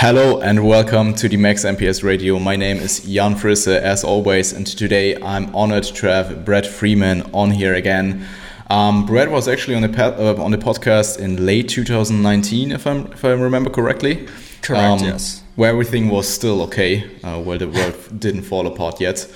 [0.00, 2.38] Hello and welcome to the Max MPS Radio.
[2.38, 7.20] My name is Jan Frisse, as always, and today I'm honored to have Brett Freeman
[7.34, 8.26] on here again.
[8.70, 12.96] Um, Brett was actually on the uh, on the podcast in late 2019, if I
[13.12, 14.26] if I remember correctly.
[14.62, 14.82] Correct.
[14.82, 15.42] Um, yes.
[15.56, 19.30] Where everything was still okay, uh, where the world didn't fall apart yet.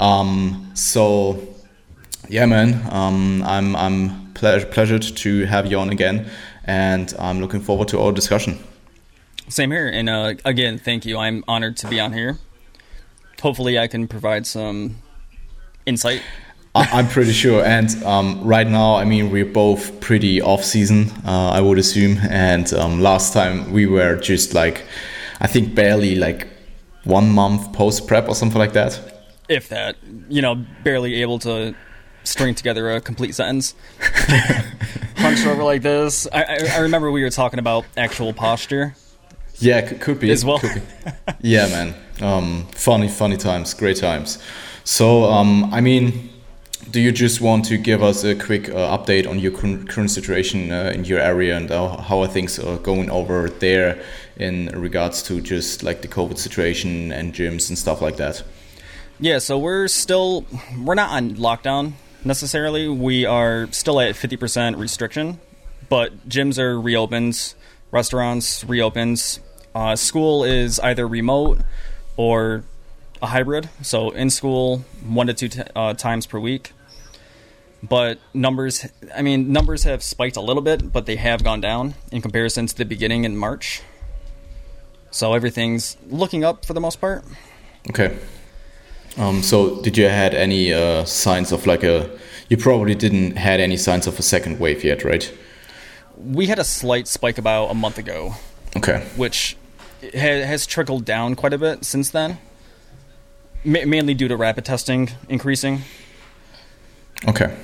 [0.00, 1.38] Um, so,
[2.30, 6.30] yeah, man, um, I'm I'm ple- pleasured to have you on again,
[6.64, 8.58] and I'm looking forward to our discussion.
[9.48, 9.88] Same here.
[9.88, 11.16] And uh, again, thank you.
[11.18, 12.38] I'm honored to be on here.
[13.40, 14.96] Hopefully, I can provide some
[15.86, 16.22] insight.
[16.74, 17.64] I'm pretty sure.
[17.64, 22.18] And um, right now, I mean, we're both pretty off season, uh, I would assume.
[22.30, 24.84] And um, last time we were just like,
[25.40, 26.46] I think barely like
[27.04, 29.00] one month post prep or something like that.
[29.48, 29.96] If that,
[30.28, 31.74] you know, barely able to
[32.22, 33.74] string together a complete sentence.
[35.16, 36.28] Hunched over like this.
[36.32, 38.94] I, I, I remember we were talking about actual posture
[39.58, 40.58] yeah, could be as well.
[40.58, 40.68] Be.
[41.40, 41.94] yeah, man.
[42.20, 44.38] Um, funny, funny times, great times.
[44.84, 46.30] So, um, I mean,
[46.90, 50.72] do you just want to give us a quick uh, update on your current situation
[50.72, 54.02] uh, in your area and uh, how are things uh, going over there
[54.36, 58.42] in regards to just like the COVID situation and gyms and stuff like that?
[59.20, 60.46] Yeah, so we're still
[60.82, 61.92] we're not on lockdown
[62.24, 62.88] necessarily.
[62.88, 65.40] We are still at fifty percent restriction,
[65.88, 67.54] but gyms are reopened,
[67.90, 69.40] restaurants reopens,
[69.78, 71.60] uh, school is either remote
[72.16, 72.64] or
[73.22, 76.72] a hybrid, so in school one to two t- uh, times per week.
[77.80, 81.94] But numbers, I mean, numbers have spiked a little bit, but they have gone down
[82.10, 83.82] in comparison to the beginning in March.
[85.12, 87.24] So everything's looking up for the most part.
[87.88, 88.18] Okay.
[89.16, 92.10] Um, so did you had any uh, signs of like a?
[92.48, 95.32] You probably didn't had any signs of a second wave yet, right?
[96.16, 98.34] We had a slight spike about a month ago.
[98.76, 99.06] Okay.
[99.16, 99.56] Which
[100.14, 102.38] has trickled down quite a bit since then,
[103.64, 105.82] mainly due to rapid testing increasing.
[107.26, 107.56] Okay.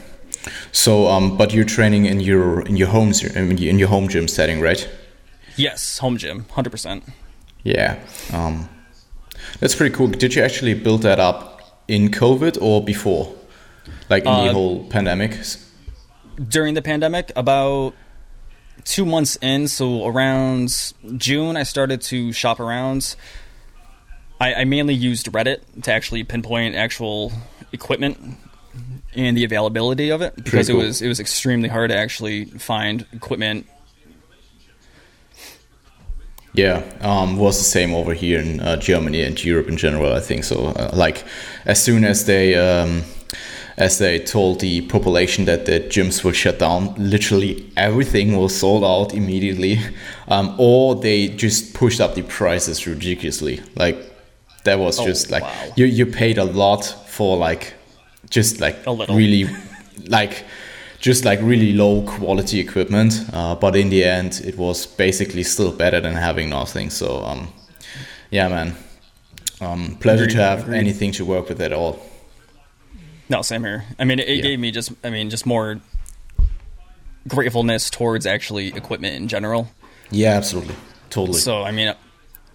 [0.73, 4.61] So, um, but you're training in your in your homes in your home gym setting,
[4.61, 4.89] right?
[5.57, 7.05] Yes, home gym, hundred percent.
[7.63, 7.99] Yeah,
[8.33, 8.69] um,
[9.61, 10.09] that's pretty cool.
[10.09, 13.35] Did you actually build that up in COVID or before,
[14.11, 15.39] like in uh, the whole pandemic?
[16.49, 17.95] During the pandemic, about
[18.85, 23.17] two months in, so around June, I started to shop around.
[24.41, 27.33] I, I mainly used Reddit to actually pinpoint actual
[27.73, 28.39] equipment
[29.15, 30.81] and the availability of it because cool.
[30.81, 33.67] it was it was extremely hard to actually find equipment.
[36.53, 40.13] Yeah, um, was the same over here in uh, Germany and Europe in general.
[40.13, 40.67] I think so.
[40.67, 41.25] Uh, like
[41.65, 43.03] as soon as they um,
[43.77, 46.95] as they told the population that the gyms will shut down.
[46.97, 49.81] Literally everything was sold out immediately,
[50.29, 53.61] um, or they just pushed up the prices ridiculously.
[53.77, 53.97] Like
[54.65, 55.73] that was oh, just like wow.
[55.77, 57.75] you you paid a lot for like
[58.31, 58.77] just like
[59.09, 59.49] really
[60.07, 60.45] like
[61.01, 63.15] just like really low quality equipment.
[63.33, 66.91] Uh, but in the end, it was basically still better than having nothing.
[66.91, 67.53] So um,
[68.31, 68.77] yeah, man.
[69.61, 70.37] Um, pleasure Agreed.
[70.37, 70.79] to have Agreed.
[70.79, 71.99] anything to work with at all.
[73.29, 73.85] No, same here.
[73.99, 74.43] I mean, it, yeah.
[74.43, 75.81] gave me just, I mean, just more
[77.27, 79.71] gratefulness towards actually equipment in general.
[80.11, 80.75] Yeah, absolutely,
[81.11, 81.39] totally.
[81.39, 81.95] So, I mean,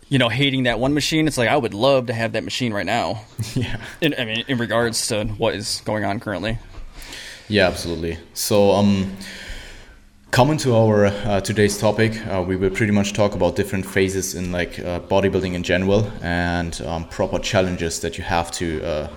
[0.10, 2.74] you know, hating that one machine, it's like I would love to have that machine
[2.74, 3.26] right now.
[3.56, 3.82] yeah.
[4.02, 6.60] In, I mean, in regards to what is going on currently.
[7.48, 8.20] Yeah, absolutely.
[8.36, 9.18] So, um,
[10.30, 14.36] coming to our uh, today's topic, uh, we will pretty much talk about different phases
[14.36, 19.10] in like uh, bodybuilding in general and um, proper challenges that you have to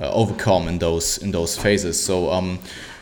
[0.00, 2.02] uh, overcome in those in those phases.
[2.02, 2.58] So um,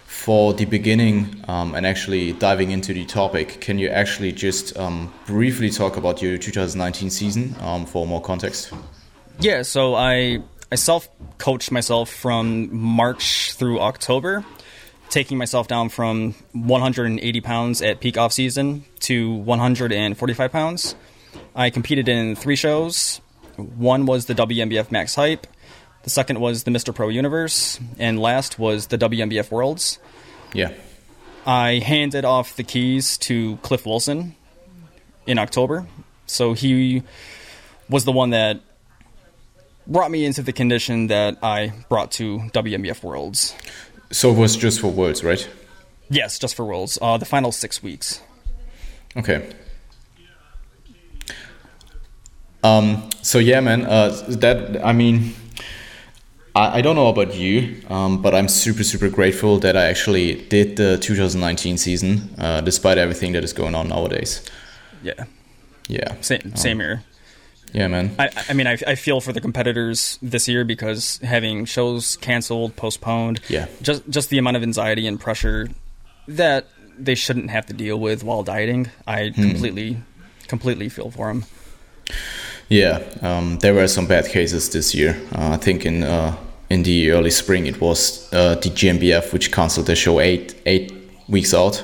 [0.06, 5.12] for the beginning um, and actually diving into the topic, can you actually just um,
[5.26, 8.72] briefly talk about your 2019 season um, for more context?
[9.40, 11.08] Yeah, so I I self
[11.38, 14.44] coached myself from March through October,
[15.10, 20.94] taking myself down from 180 pounds at peak off season to 145 pounds.
[21.54, 23.20] I competed in three shows.
[23.56, 25.46] One was the WNBF Max Hype.
[26.04, 26.94] The second was the Mr.
[26.94, 29.98] Pro Universe, and last was the WNBF Worlds.
[30.52, 30.72] Yeah.
[31.46, 34.36] I handed off the keys to Cliff Wilson
[35.26, 35.86] in October.
[36.26, 37.02] So he
[37.88, 38.60] was the one that
[39.86, 43.54] brought me into the condition that I brought to WNBF Worlds.
[44.10, 45.48] So it was just for Worlds, right?
[46.10, 46.98] Yes, just for Worlds.
[47.00, 48.20] Uh, the final six weeks.
[49.16, 49.50] Okay.
[52.62, 53.84] Um, so yeah, man.
[53.84, 55.34] Uh, that I mean,
[56.54, 60.42] I, I don't know about you, um, but I'm super, super grateful that I actually
[60.48, 64.42] did the 2019 season, uh, despite everything that is going on nowadays.
[65.02, 65.24] Yeah.
[65.88, 66.14] Yeah.
[66.20, 67.02] Same, same um, here.
[67.72, 68.14] Yeah, man.
[68.18, 72.76] I, I mean, I, I feel for the competitors this year because having shows canceled,
[72.76, 73.66] postponed, Yeah.
[73.82, 75.68] just just the amount of anxiety and pressure
[76.28, 78.90] that they shouldn't have to deal with while dieting.
[79.08, 79.42] I Hmm.
[79.50, 79.96] completely,
[80.46, 81.44] completely feel for them.
[82.68, 85.20] Yeah, um, there were some bad cases this year.
[85.34, 86.36] Uh, I think in uh,
[86.70, 90.92] in the early spring it was uh, the GNBF which cancelled the show eight eight
[91.28, 91.82] weeks out,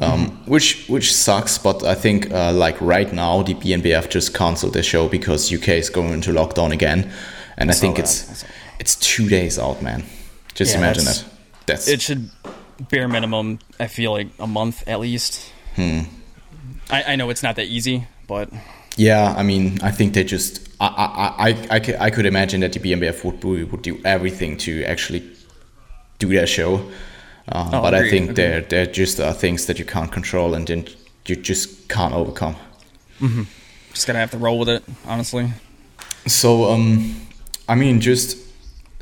[0.00, 1.58] um, which which sucks.
[1.58, 5.68] But I think uh, like right now the BNBF just cancelled the show because UK
[5.68, 7.10] is going into lockdown again,
[7.56, 8.02] and I, saw think that.
[8.04, 8.46] it's I
[8.78, 10.04] it's two days out, man.
[10.54, 11.20] Just Yeah, imagine that.
[11.20, 11.24] it.
[11.66, 12.30] That's It should
[12.90, 13.58] bare minimum.
[13.80, 15.50] I feel like a month at least.
[15.76, 16.00] Hmm.
[16.90, 18.50] I, I know it's not that easy, but
[18.96, 20.60] Yeah, I mean, I think they just.
[20.80, 20.86] I
[21.38, 25.22] I I I could imagine that the BNBF would do, would do everything to actually
[26.18, 26.80] do their show,
[27.48, 28.36] uh, Oh, but I think agreed.
[28.36, 30.86] there there just are things that you can't control and then
[31.26, 32.54] you just can't overcome.
[33.92, 34.82] just gonna have to roll with it.
[35.06, 35.52] Honestly,
[36.26, 37.14] So, um,
[37.68, 38.36] I mean, just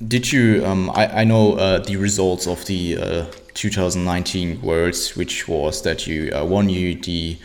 [0.08, 0.62] did you?
[0.64, 3.24] Um, I I know uh, the results of the uh,
[3.54, 7.36] 2019 Worlds, which was that you uh, won you the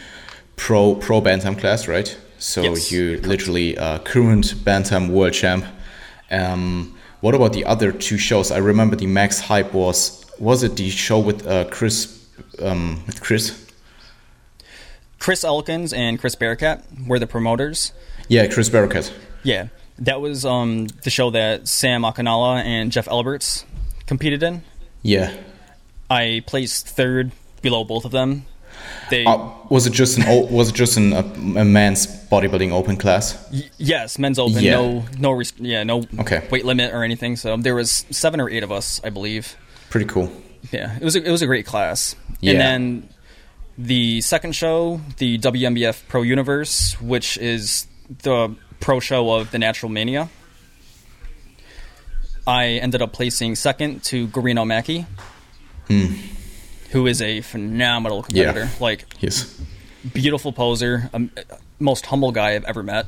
[0.55, 2.17] pro pro bantam class, right?
[2.39, 5.66] So Yes, you literally uh, current bantam world champ.
[6.30, 8.51] Um, what about the other two shows?
[8.51, 12.25] I remember the max hype was was it the show with uh, Chris
[12.62, 13.66] um, with Chris?
[15.19, 17.92] Chris Elkins and Chris Barakat were the promoters.
[18.28, 19.12] Yeah, Chris Barakat.
[19.44, 19.69] Yeah,
[20.00, 23.66] that was um, the show that Sam Akinala and Jeff Alberts
[24.06, 24.63] competed in.
[25.01, 25.34] Yeah.
[26.10, 27.31] I placed third
[27.62, 28.45] below both of them.
[29.10, 31.19] They Uh, was it just an o- was it just an, a,
[31.60, 33.38] a men's bodybuilding open class?
[33.51, 34.72] y- yes, men's open, Yeah.
[34.74, 36.45] no no rest- yeah no Okay.
[36.51, 37.36] weight limit or anything.
[37.38, 39.56] So there was seven or eight of us, I believe.
[39.89, 40.30] Pretty cool.
[40.72, 42.16] Yeah, it was a, it was a great class.
[42.42, 42.51] Yeah.
[42.54, 43.10] And then
[43.78, 47.88] the second show, the WNBF Pro Universe, which is
[48.24, 50.30] the pro show of the Natural Mania.
[52.45, 55.06] I ended up placing second to Gorino Maki,
[56.92, 58.62] who is a phenomenal competitor.
[58.62, 58.69] Yeah.
[58.80, 59.60] Like Yes.
[60.13, 61.31] beautiful poser, um,
[61.80, 63.06] most humble guy I've ever met.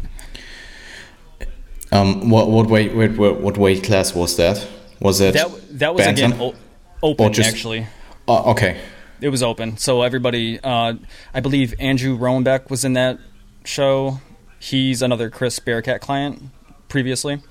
[1.92, 4.68] Um, what what weight what, weight class was that?
[5.00, 5.50] Was it That
[5.80, 6.32] that was bantam?
[6.34, 6.56] again o-
[7.02, 7.88] open just- actually.
[8.28, 8.78] Oh, okay.
[9.22, 10.60] It was open, so everybody.
[10.64, 10.94] Uh,
[11.34, 13.18] I believe Andrew Roenbeck was in that
[13.66, 14.22] show.
[14.60, 16.44] He's another Chris Barakat client
[16.90, 17.42] previously.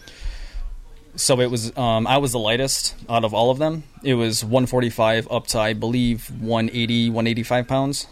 [1.18, 1.76] So it was.
[1.76, 3.82] Um, I was the lightest out of all of them.
[4.02, 8.06] It was 145 up to I believe 180, 185 pounds.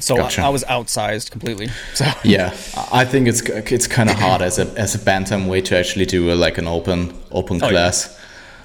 [0.00, 0.42] So Gotcha.
[0.42, 1.68] I, I was outsized completely.
[1.94, 2.48] So Yeah,
[2.92, 6.04] I think it's it's kind of hard as a as a bantam weight to actually
[6.06, 7.70] do a, like an open open Oh, yeah.
[7.70, 8.20] class.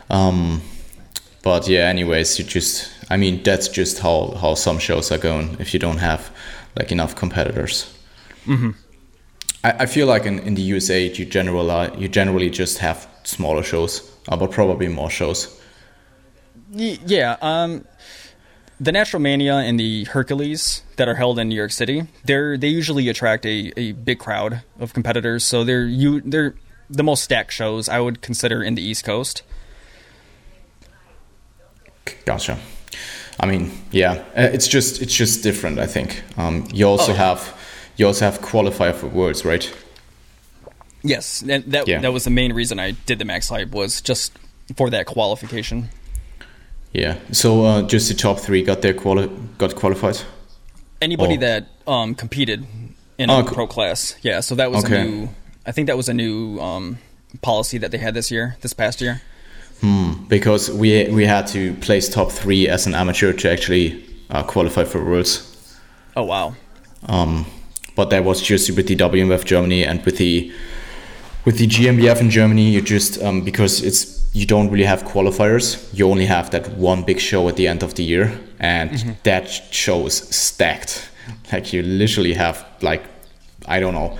[0.10, 0.62] Um,
[1.44, 5.56] but yeah, anyways, you just I mean that's just how how some shows are going
[5.60, 6.32] if you don't have
[6.76, 7.86] like enough competitors.
[8.48, 8.72] Mm-hmm.
[9.64, 13.64] I, I feel like in, in the USA you generally you generally just have smaller
[13.64, 15.56] shows, uh, but probably more shows.
[16.72, 17.84] Yeah, um,
[18.80, 22.68] the Natural Mania and the Hercules that are held in New York City, they're they
[22.68, 25.44] usually attract a, a big crowd of competitors.
[25.44, 26.54] So they're you they're
[26.90, 29.44] the most stacked shows I would consider in the East Coast.
[32.26, 32.58] Gotcha.
[33.40, 35.80] I mean, yeah, uh, it's just it's just different.
[35.80, 37.16] I think um, you also Oh.
[37.16, 37.56] have
[38.00, 39.72] you also have qualifier for worlds, right?
[41.04, 42.02] Yes, and that Yeah.
[42.02, 44.32] that was the main reason I did the Max Hype was just
[44.76, 45.90] for that qualification.
[46.94, 47.16] Yeah.
[47.32, 50.18] So uh, just the top three got their quali- got qualified.
[51.02, 51.40] Anybody Oh.
[51.40, 52.66] that um, competed
[53.18, 54.42] in Oh, a co- pro class, yeah.
[54.42, 55.02] So that was Okay.
[55.02, 55.30] a new.
[55.66, 56.98] I think that was a new um,
[57.42, 59.22] policy that they had this year, this past year.
[59.82, 60.12] Hmm.
[60.28, 64.84] Because we we had to place top three as an amateur to actually uh, qualify
[64.84, 65.44] for worlds.
[66.18, 66.54] Oh wow.
[67.08, 67.46] Um,
[68.00, 70.50] but that was just with the WMF Germany and with the
[71.44, 72.70] with the GNBF in Germany.
[72.70, 74.02] You just um, because it's
[74.34, 75.66] you don't really have qualifiers.
[75.94, 78.90] You only have that one big show at the end of the year, and
[79.24, 81.10] that show is stacked.
[81.52, 83.04] Like you literally have like
[83.68, 84.18] I don't know.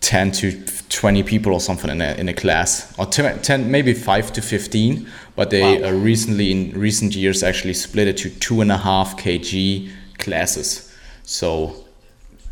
[0.00, 0.52] 10 to
[0.90, 4.40] 20 people or something in a, in a class or 10, 10 maybe 5 to
[4.40, 5.88] 15 but they Wow.
[5.88, 10.94] uh, recently in recent years actually split it to two and a half kg classes
[11.24, 11.74] so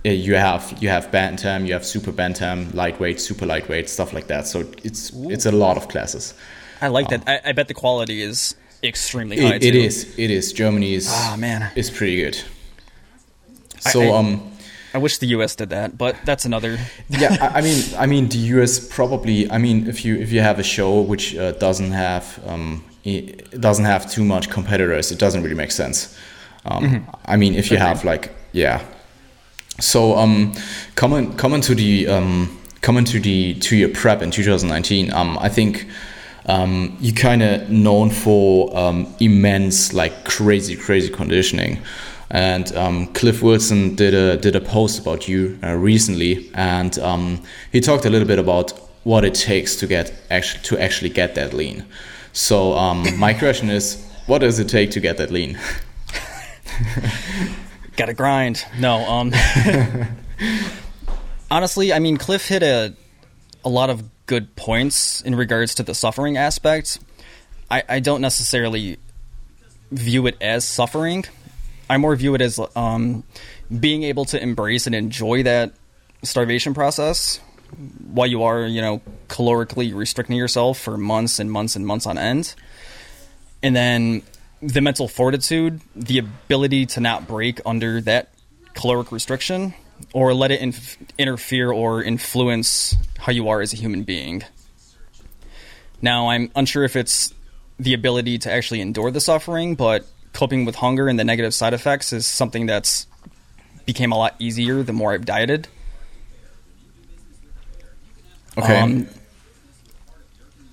[0.04, 4.46] you have you have bantam you have super bantam lightweight super lightweight stuff like that
[4.46, 6.34] so it's it's a lot of classes
[6.80, 7.22] I like that.
[7.26, 9.54] I, I bet the quality is extremely high.
[9.56, 11.70] it, it is it is germany is Ah, man.
[11.74, 12.36] is pretty good
[13.80, 14.52] so I- um
[14.94, 15.54] I wish the U.S.
[15.54, 16.78] did that, but that's another.
[17.10, 19.50] yeah, I, I mean, I mean, the US probably.
[19.50, 23.60] I mean, if you if you have a show which uh, doesn't have um, it
[23.60, 26.16] doesn't have too much competitors, it doesn't really make sense.
[26.64, 28.80] Um, I mean, if you have like, yeah,
[29.80, 30.54] So um,
[30.94, 35.48] coming coming to the um, coming to the two year prep in 2019, um, I
[35.48, 35.86] think
[36.46, 41.78] um, you kind of known for um, immense like crazy crazy conditioning.
[42.30, 47.42] And um, Cliff Wilson did a did a post about you uh, recently, and um,
[47.70, 48.72] he talked a little bit about
[49.04, 51.84] what it takes to get actually to actually get that lean.
[52.32, 55.58] So um, my question is, what does it take to get that lean?
[57.96, 58.64] Got to grind.
[58.78, 59.32] No, um,
[61.50, 62.94] honestly, I mean, Cliff hit a
[63.64, 66.98] a lot of good points in regards to the suffering aspect.
[67.70, 68.98] I, I don't necessarily
[69.90, 71.24] view it as suffering.
[71.88, 73.24] I more view it as um,
[73.80, 75.72] being able to embrace and enjoy that
[76.22, 77.40] starvation process
[78.12, 82.18] while you are, you know, calorically restricting yourself for months and months and months on
[82.18, 82.54] end.
[83.62, 84.22] And then
[84.66, 88.30] the mental fortitude, the ability to not break under that
[88.74, 89.74] caloric restriction
[90.12, 94.42] or let it inf- interfere or influence how you are as a human being.
[96.02, 97.32] Now, I'm unsure if it's
[97.78, 101.72] the ability to actually endure the suffering, but coping with hunger and the negative side
[101.72, 103.06] effects is something that's
[103.86, 105.68] became a lot easier the more I've dieted.
[108.58, 108.80] Okay.
[108.80, 109.06] Um,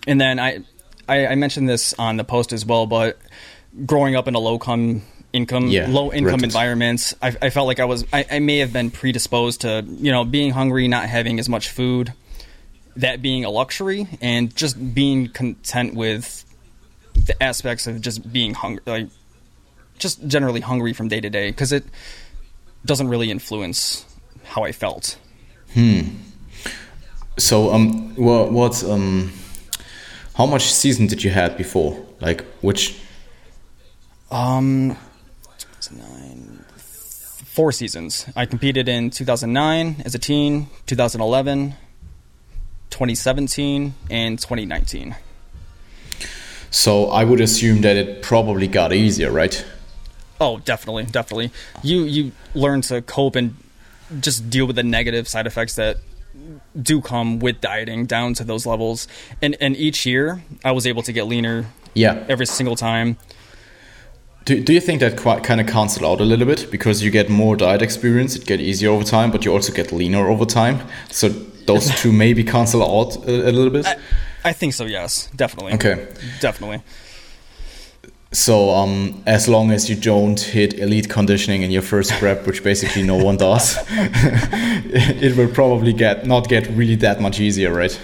[0.08, 0.64] and then I,
[1.08, 3.20] I, I mentioned this on the post as well, but
[3.86, 5.02] growing up in a low com
[5.32, 8.72] income yeah, low income environments I, I, felt like i was I, I, may have
[8.72, 12.14] been predisposed to you know being hungry not having as much food
[12.98, 16.46] that being a luxury and just being content with
[17.16, 19.08] the aspects of just being hungry like
[19.98, 21.84] just generally hungry from day to day because it
[22.86, 24.06] doesn't really influence
[24.44, 25.18] how i felt.
[25.74, 26.02] Hmm.
[27.38, 29.32] So um what what um
[30.36, 32.06] how much season did you had before?
[32.20, 33.00] Like which
[34.34, 34.98] um,
[35.92, 38.26] nine, four seasons.
[38.36, 41.76] I competed in 2009 as a teen, 2011,
[42.90, 45.16] 2017, and 2019.
[46.72, 49.64] So I would assume that it probably got easier, right?
[50.42, 51.52] Oh, definitely, definitely.
[51.84, 53.56] You you learn to cope and
[54.20, 55.98] just deal with the negative side effects that
[56.82, 59.08] do come with dieting down to those levels.
[59.42, 61.68] And and each year I was able to get leaner.
[61.94, 62.26] Yeah.
[62.28, 63.18] Every single time.
[64.46, 67.12] Do, do you think that quite kind of cancel out a little bit because you
[67.12, 70.46] get more diet experience, it get easier over time, but you also get leaner over
[70.46, 70.86] time?
[71.10, 73.86] So those two maybe cancel out a, a little bit.
[73.86, 73.98] I,
[74.44, 74.86] I, think so.
[74.86, 75.74] Yes, definitely.
[75.74, 76.08] Okay,
[76.42, 76.82] definitely.
[78.34, 82.64] So um, as long as you don't hit elite conditioning in your first prep, which
[82.64, 87.98] basically no one does, it will probably get not get really that much easier, right?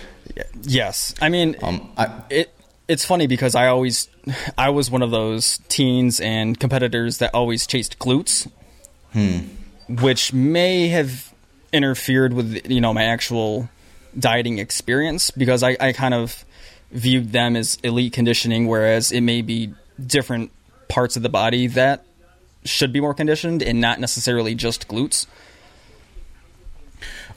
[0.61, 2.53] Yes, I mean, um, I, it
[2.89, 4.09] it's funny because I always
[4.57, 8.51] I was one of those teens and competitors that always chased glutes,
[9.13, 9.39] hmm.
[9.87, 11.33] which may have
[11.71, 13.69] interfered with you know my actual
[14.17, 16.43] dieting experience because I, I kind of
[16.91, 20.51] viewed them as elite conditioning, whereas it may be different
[20.87, 22.03] parts of the body that
[22.65, 25.27] should be more conditioned and not necessarily just glutes.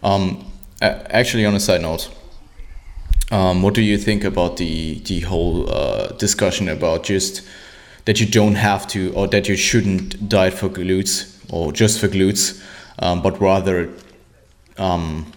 [0.03, 2.11] Um, actually, on a side note,
[3.33, 7.43] um, what do you think about the the whole uh, discussion about just
[8.05, 12.09] that you don't have to or that you shouldn't diet for glutes or just for
[12.09, 12.63] glutes,
[12.99, 13.89] um, but rather
[14.77, 15.33] um,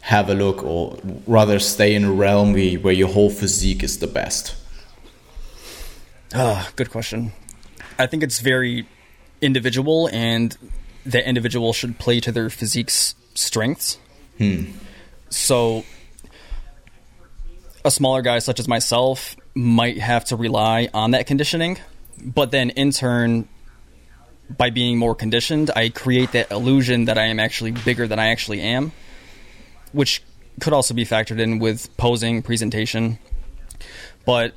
[0.00, 4.06] have a look or rather stay in a realm where your whole physique is the
[4.06, 4.54] best?
[6.34, 7.32] Ah, good question.
[7.98, 8.86] I think it's very
[9.40, 10.56] individual, and
[11.04, 13.98] the individual should play to their physique's strengths.
[14.38, 14.64] Hmm.
[15.30, 15.84] So
[17.84, 21.78] a smaller guy such as myself might have to rely on that conditioning,
[22.18, 23.48] but then in turn,
[24.56, 28.28] by being more conditioned, I create that illusion that I am actually bigger than I
[28.28, 28.92] actually am,
[29.92, 30.22] which
[30.60, 33.18] could also be factored in with posing, presentation.
[34.24, 34.54] But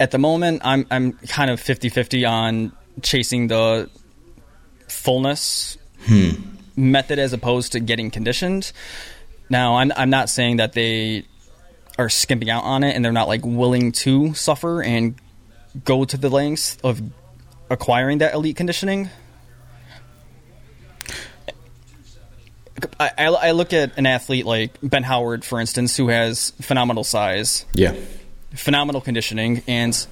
[0.00, 3.90] at the moment, I'm I'm kind of 50-50 on chasing the
[4.88, 6.30] fullness hmm.
[6.76, 8.72] method as opposed to getting conditioned
[9.48, 11.24] now, I'm I'm not saying that they
[11.98, 15.16] are skimping out on it and they're not like willing to suffer and
[15.84, 17.02] go to the lengths of
[17.70, 19.10] acquiring that elite conditioning.
[23.00, 27.02] I, I, I look at an athlete like Ben Howard, for instance, who has phenomenal
[27.02, 27.94] size, yeah,
[28.54, 30.06] phenomenal conditioning, and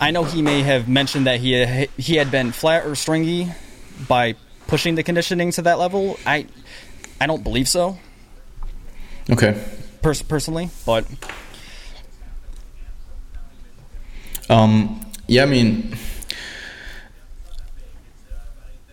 [0.00, 3.50] I know he may have mentioned that he had, he had been flat or stringy
[4.06, 4.36] by
[4.68, 6.18] pushing the conditioning to that level.
[6.24, 6.46] I
[7.20, 7.98] I don't believe so.
[9.30, 9.54] Okay.
[10.02, 11.04] Pers- personally, but
[14.48, 15.96] um, yeah, I mean,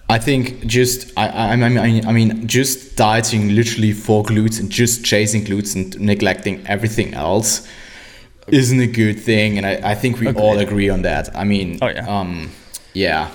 [0.10, 4.70] I think just I, I I mean I mean just dieting literally for glutes and
[4.70, 7.68] just chasing glutes and neglecting everything else
[8.48, 11.36] isn't a good thing, and I, I think we all agree on that.
[11.36, 12.06] I mean, Oh, yeah.
[12.08, 12.52] um,
[12.94, 13.32] yeah.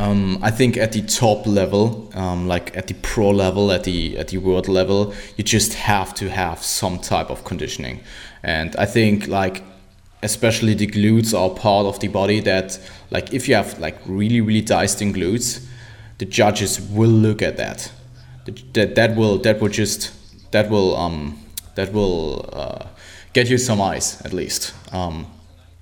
[0.00, 4.16] Um, I think at the top level, um, like at the pro level, at the
[4.16, 8.00] at the world level, you just have to have some type of conditioning,
[8.42, 9.62] and I think like
[10.22, 12.78] especially the glutes are part of the body that
[13.10, 15.66] like if you have like really really diced in glutes,
[16.16, 17.92] the judges will look at that.
[18.72, 20.12] That that will that will just
[20.52, 21.38] that will um
[21.74, 22.86] that will uh,
[23.34, 24.72] get you some eyes at least.
[24.94, 25.26] Um,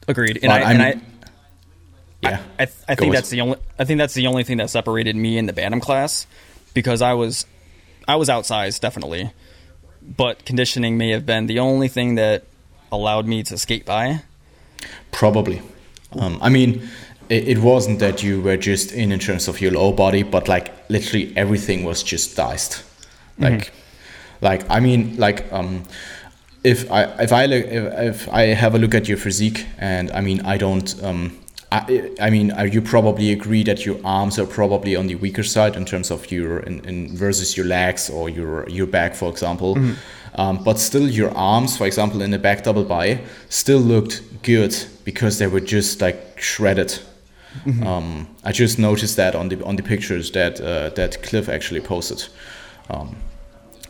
[0.08, 0.40] Agreed.
[0.42, 1.06] And I, I and mean-
[2.22, 3.58] yeah, I, I, th- I think with- that's the only.
[3.78, 6.26] I think that's the only thing that separated me and the Bantam class,
[6.74, 7.46] because I was,
[8.06, 9.30] I was outsized definitely,
[10.02, 12.44] but conditioning may have been the only thing that
[12.90, 14.22] allowed me to skate by.
[15.12, 15.60] Probably.
[16.12, 16.88] Um, I mean,
[17.28, 20.48] it, it wasn't that you were just in in terms of your lower body, but
[20.48, 22.82] like literally everything was just diced.
[23.38, 23.70] Like,
[24.40, 25.84] like I mean, like um,
[26.64, 30.10] if I if I look if, if I have a look at your physique, and
[30.10, 31.38] I mean I don't um.
[31.70, 35.42] I, I mean, uh, you probably agree that your arms are probably on the weaker
[35.42, 39.30] side in terms of your in, in versus your legs or your your back, for
[39.30, 39.76] example.
[40.34, 44.74] Um, but still, your arms, for example, in the back double by, still looked good
[45.04, 47.00] because they were just like shredded.
[47.82, 51.80] Um, I just noticed that on the on the pictures that uh, that Cliff actually
[51.80, 52.24] posted.
[52.88, 53.16] Um,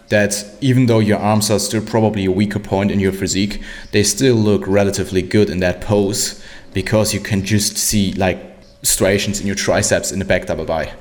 [0.08, 4.02] that even though your arms are still probably a weaker point in your physique, they
[4.02, 8.38] still look relatively good in that pose because you can just see like
[8.82, 10.93] striations in your triceps in the back double by.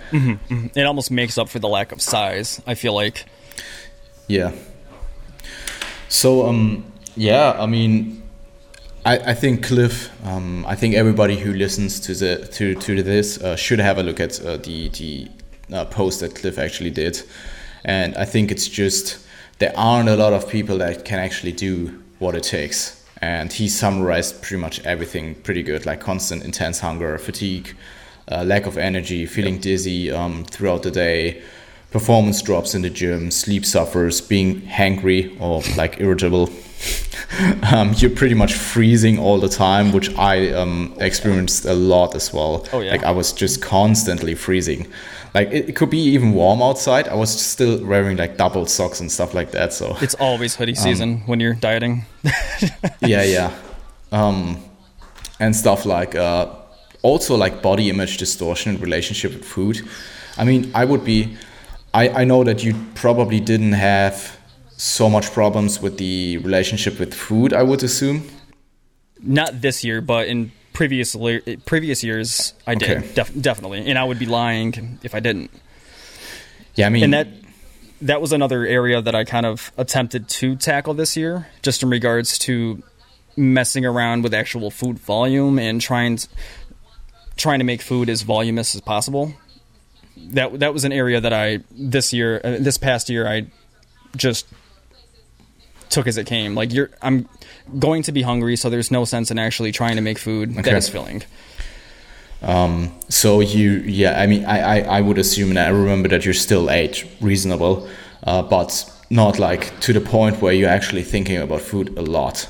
[0.75, 2.61] It almost makes up for the lack of size.
[2.65, 3.25] I feel like.
[4.27, 4.51] Yeah.
[6.09, 8.23] So um yeah, I mean
[9.05, 13.41] I, I think Cliff um I think everybody who listens to the to to this
[13.41, 15.27] uh, should have a look at uh, the the
[15.71, 17.21] uh, post that Cliff actually did.
[17.83, 19.19] And I think it's just
[19.59, 22.96] there aren't a lot of people that can actually do what it takes.
[23.27, 27.75] And he summarized pretty much everything pretty good, like constant intense hunger, fatigue,
[28.31, 31.41] uh, lack of energy, feeling dizzy um, throughout the day,
[31.91, 36.49] performance drops in the gym, sleep suffers, being hangry or like irritable.
[37.71, 42.33] um, you're pretty much freezing all the time, which I um, experienced a lot as
[42.33, 42.65] well.
[42.73, 42.91] Oh, yeah.
[42.91, 44.87] Like I was just constantly freezing.
[45.33, 47.07] Like it, it could be even warm outside.
[47.07, 49.73] I was still wearing like double socks and stuff like that.
[49.73, 52.05] So It's always hoodie season when you're dieting.
[53.01, 53.51] yeah, yeah,
[54.11, 54.57] um,
[55.39, 56.47] and stuff like uh,
[57.01, 59.87] also like body image distortion in relationship with food.
[60.37, 61.37] I mean, I would be.
[61.93, 64.36] I I know that you probably didn't have
[64.77, 67.51] so much problems with the relationship with food.
[67.53, 68.27] I would assume.
[69.21, 73.13] Not this year, but in previous le- previous years, I did Okay.
[73.15, 75.49] def- definitely, and I would be lying if I didn't.
[76.75, 77.27] Yeah, I mean, and that
[78.01, 81.89] that was another area that I kind of attempted to tackle this year, just in
[81.89, 82.83] regards to
[83.35, 86.27] messing around with actual food volume and trying to,
[87.35, 89.33] trying to make food as voluminous as possible.
[90.15, 93.47] That that was an area that I this year, uh, this past year, I
[94.15, 94.45] just
[95.89, 96.55] took as it came.
[96.55, 97.27] Like you're, I'm
[97.79, 100.67] going to be hungry, so there's no sense in actually trying to make food that
[100.67, 100.77] Okay.
[100.77, 101.23] is filling.
[102.41, 106.23] Um, so you, yeah, I mean, I, I, I would assume that I remember that
[106.25, 107.87] you're still ate reasonable,
[108.23, 112.47] uh, but not like to the point where you're actually thinking about food a lot.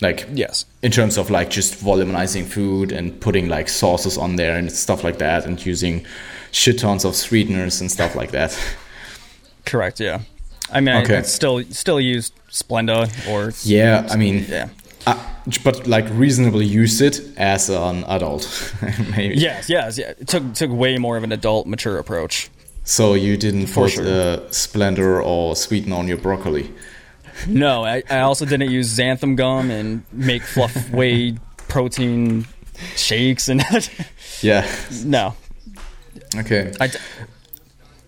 [0.00, 0.66] Like, Yes.
[0.82, 5.02] in terms of like just volumizing food and putting like sauces on there and stuff
[5.02, 6.04] like that and using
[6.50, 8.58] shit tons of sweeteners and stuff like that.
[9.64, 9.98] Correct.
[10.00, 10.20] Yeah.
[10.72, 11.16] I mean, I Okay.
[11.16, 14.68] could still still use Splenda or Yeah, I mean, yeah.
[15.06, 15.16] uh,
[15.62, 18.46] but like reasonably use it as an adult,
[19.16, 19.36] maybe.
[19.36, 20.12] Yes, yes, yeah.
[20.20, 22.48] It took took way more of an adult, mature approach.
[22.84, 24.04] So you didn't For put sure.
[24.04, 26.70] uh, Splenda or sweeten on your broccoli.
[27.48, 31.34] No, I, I also didn't use xanthan gum and make fluff whey
[31.68, 32.46] protein
[32.96, 33.60] shakes and
[34.40, 34.64] Yeah.
[35.04, 35.34] no.
[36.36, 36.72] Okay.
[36.80, 36.88] I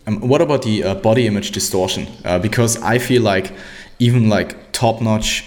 [0.06, 2.06] Um, what about the uh, body image distortion?
[2.24, 3.52] Uh, because I feel like
[3.98, 5.44] even like top-notch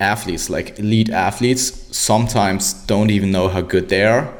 [0.00, 4.32] athletes, like elite athletes, sometimes don't even know how good they are.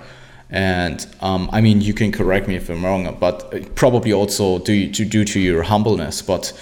[0.50, 4.58] And um, I mean, you can correct me if I'm wrong, but uh, probably also
[4.60, 6.22] due to due to your humbleness.
[6.22, 6.58] But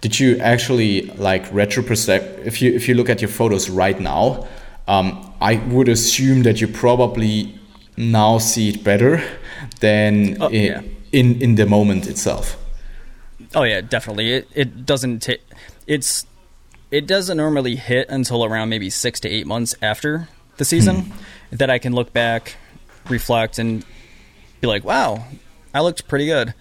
[0.00, 2.46] did you actually like retrospect?
[2.46, 4.46] If you if you look at your photos right now,
[4.88, 7.58] um, I would assume that you probably
[7.98, 9.20] now see it better
[9.80, 10.80] than Oh, i- yeah.
[11.16, 12.56] In in the moment itself.
[13.54, 14.32] oh yeah, definitely.
[14.34, 15.40] It it doesn't take
[15.86, 16.26] it's
[16.90, 21.12] it doesn't normally hit until around maybe six to eight months after the season
[21.50, 22.56] that I can look back,
[23.08, 23.84] reflect, and
[24.60, 25.24] be like, wow,
[25.74, 26.54] I looked pretty good.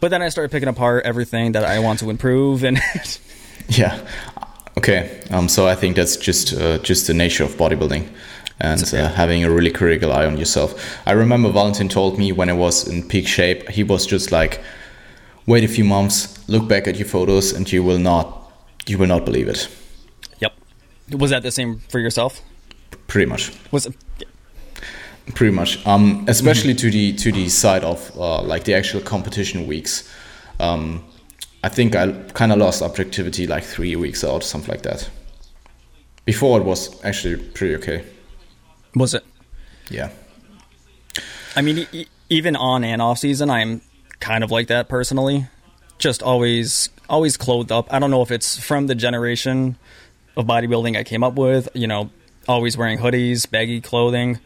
[0.00, 2.80] But then I started picking apart everything that I want to improve, and
[3.68, 3.98] yeah,
[4.78, 5.20] okay.
[5.30, 8.08] Um, so I think that's just uh, just the nature of bodybuilding
[8.62, 10.96] and uh, having a really critical eye on yourself.
[11.04, 14.62] I remember Valentin told me when I was in peak shape, he was just like,
[15.46, 18.52] "Wait a few months, look back at your photos, and you will not,
[18.86, 19.68] you will not believe it."
[20.38, 20.52] Yep.
[21.10, 22.40] Was that the same for yourself?
[23.08, 23.52] Pretty much.
[23.72, 23.94] Was it?
[25.34, 25.84] Pretty much.
[25.84, 26.88] Um, especially mm-hmm.
[26.88, 30.08] to the to the side of uh, like the actual competition weeks.
[30.60, 31.04] Um,
[31.64, 35.10] I think I kind of lost objectivity like three weeks out, something like that.
[36.24, 38.04] Before it was actually pretty okay.
[38.94, 39.24] Was it?
[39.90, 40.10] Yeah.
[41.56, 43.82] I mean, e- even on and off season, I'm
[44.20, 45.46] kind of like that personally.
[45.98, 47.92] Just always, always clothed up.
[47.92, 49.76] I don't know if it's from the generation
[50.36, 51.68] of bodybuilding I came up with.
[51.74, 52.10] You know,
[52.48, 54.38] always wearing hoodies, baggy clothing.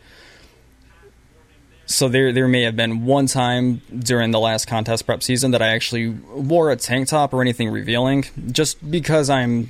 [1.88, 5.62] So there, there may have been one time during the last contest prep season that
[5.62, 9.68] I actually wore a tank top or anything revealing, just because I'm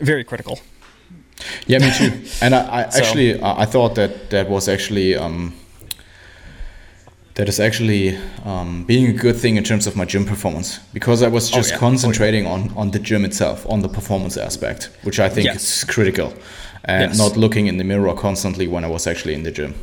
[0.00, 0.60] very critical.
[1.66, 2.22] Yeah, me too.
[2.42, 2.98] And I, I so.
[2.98, 5.54] actually I thought that that was actually um,
[7.34, 11.22] that is actually um, being a good thing in terms of my gym performance because
[11.22, 11.80] I was oh, just oh, yeah.
[11.80, 12.62] concentrating oh, yeah.
[12.62, 15.62] on on the gym itself, on the performance aspect, which I think yes.
[15.64, 16.34] is critical,
[16.84, 17.18] and yes.
[17.18, 19.74] not looking in the mirror constantly when I was actually in the gym.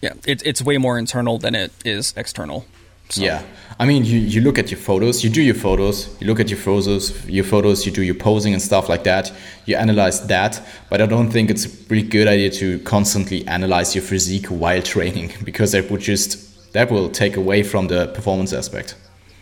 [0.00, 2.64] Yeah, it, it's way more internal than it is external.
[3.10, 3.22] So.
[3.22, 3.42] Yeah,
[3.80, 6.50] I mean, you, you look at your photos, you do your photos, you look at
[6.50, 9.32] your photos, your photos, you do your posing and stuff like that.
[9.66, 13.94] You analyze that, but I don't think it's a really good idea to constantly analyze
[13.94, 18.52] your physique while training because that would just that will take away from the performance
[18.52, 18.96] aspect.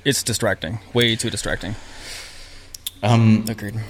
[0.04, 1.74] It's distracting, way too distracting.
[3.02, 3.80] Um, Agreed.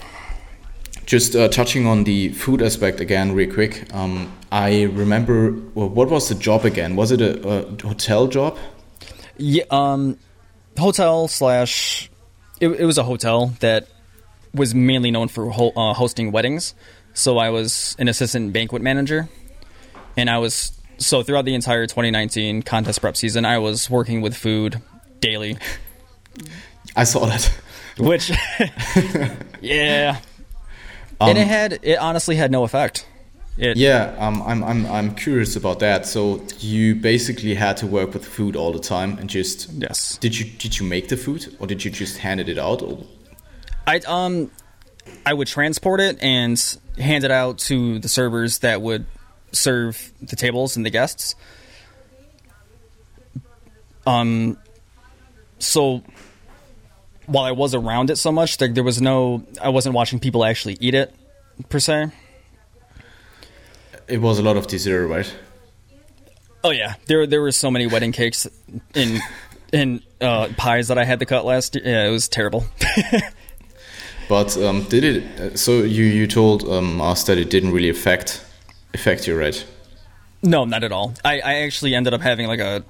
[1.07, 3.93] Just uh, touching on the food aspect again, real quick.
[3.95, 6.97] Um, I remember well, what was the job again?
[6.97, 8.59] Was it a, a hotel job?
[9.39, 10.19] Yeah, um,
[10.79, 12.11] hotel slash.
[12.61, 13.87] It, it, was a hotel that
[14.55, 16.75] was mainly known for ho- uh, hosting weddings.
[17.13, 19.29] So I was an assistant banquet manager,
[20.17, 24.35] and I was so throughout the entire 2019 contest prep season, I was working with
[24.35, 24.81] food
[25.21, 25.59] daily.
[26.95, 27.53] I saw that.
[27.99, 28.31] Which,
[29.61, 30.21] yeah,
[31.21, 33.07] um, and it had it honestly had no effect.
[33.59, 36.05] It, yeah, um, I'm, I'm, I'm curious about that.
[36.05, 40.19] So you basically had to work with food all the time and just yes.
[40.19, 42.83] Did you did you make the food or did you just hand it out?
[42.83, 42.99] Or?
[43.87, 44.51] I um
[45.25, 46.63] I would transport it and
[46.99, 49.07] hand it out to the servers that would
[49.53, 51.35] serve the tables and the guests.
[54.07, 54.59] Um,
[55.59, 56.03] so
[57.27, 60.45] while I was around it so much, there, there was no I wasn't watching people
[60.45, 61.15] actually eat it
[61.71, 62.11] per se.
[64.09, 65.35] It was a lot of dessert, right?
[66.63, 68.47] Oh yeah, there there were so many wedding cakes
[68.95, 69.21] in
[69.73, 71.85] in uh, pies that I had to cut last year.
[71.85, 72.67] Yeah, it was terrible.
[74.29, 75.59] but um, did it?
[75.59, 78.45] So you you told um, us that it didn't really affect
[78.95, 79.65] affect you, right?
[80.43, 81.15] No, not at all.
[81.25, 82.85] I, I actually ended up having like a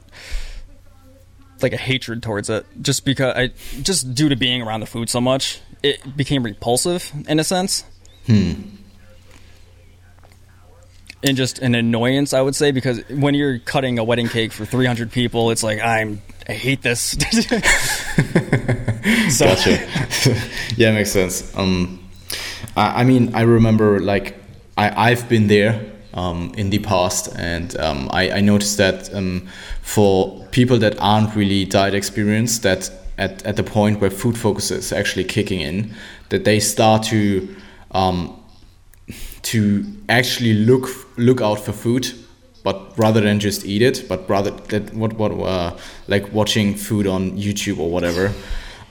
[1.62, 3.48] like a hatred towards it just because I
[3.82, 7.84] just due to being around the food so much, it became repulsive in a sense.
[8.26, 8.75] Hmm.
[11.22, 14.64] And just an annoyance, I would say, because when you're cutting a wedding cake for
[14.64, 17.00] 300 people, it's like I'm I hate this.
[19.30, 19.46] so.
[19.46, 19.88] Gotcha.
[20.76, 21.56] yeah, makes sense.
[21.56, 22.06] Um,
[22.76, 24.36] I, I mean, I remember like
[24.76, 25.84] I I've been there
[26.16, 27.28] um, in the past.
[27.36, 29.46] And um, I, I, noticed that um,
[29.82, 34.70] for people that aren't really diet experienced, that at, at the point where food focus
[34.70, 35.94] is actually kicking in,
[36.30, 37.54] that they start to
[37.92, 38.42] um,
[39.50, 42.12] to actually look look out for food,
[42.64, 45.76] but rather than just eat it, but rather that what what uh,
[46.08, 48.32] like watching food on YouTube or whatever.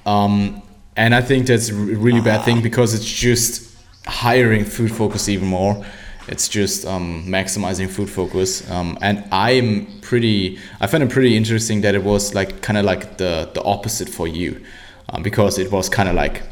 [0.05, 0.61] Um,
[0.97, 3.75] and I think that's a really bad thing because it's just
[4.07, 5.83] hiring food focus even more
[6.27, 8.69] it's just um, maximizing food focus.
[8.69, 12.85] Um, and I'm pretty, I found it pretty interesting that it was like kind of
[12.85, 14.63] like the, the opposite for you
[15.09, 16.43] um, because it was kind of like,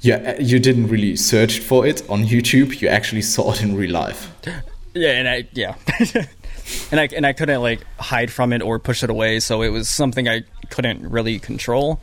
[0.00, 2.80] yeah, you didn't really search for it on YouTube.
[2.80, 4.30] You actually saw it in real life.
[4.92, 5.10] Yeah.
[5.12, 5.76] And I, yeah.
[6.90, 9.38] and I, and I couldn't like hide from it or push it away.
[9.38, 12.00] So it was something I couldn't really control.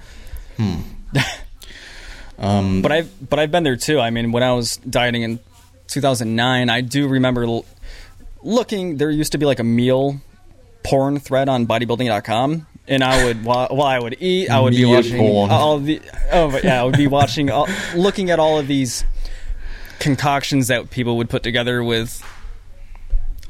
[0.56, 0.76] Hmm.
[2.40, 4.00] Um, but I've but I've been there too.
[4.00, 5.40] I mean, when I was dieting in
[5.88, 7.66] 2009, I do remember l-
[8.44, 8.98] looking.
[8.98, 10.22] There used to be like a meal
[10.84, 14.86] porn thread on bodybuilding.com, and I would while, while I would eat, I would be
[14.86, 15.50] watching porn.
[15.52, 16.02] all the.
[16.32, 19.04] Oh, but yeah, I would be watching, all, looking at all of these
[20.00, 22.24] concoctions that people would put together with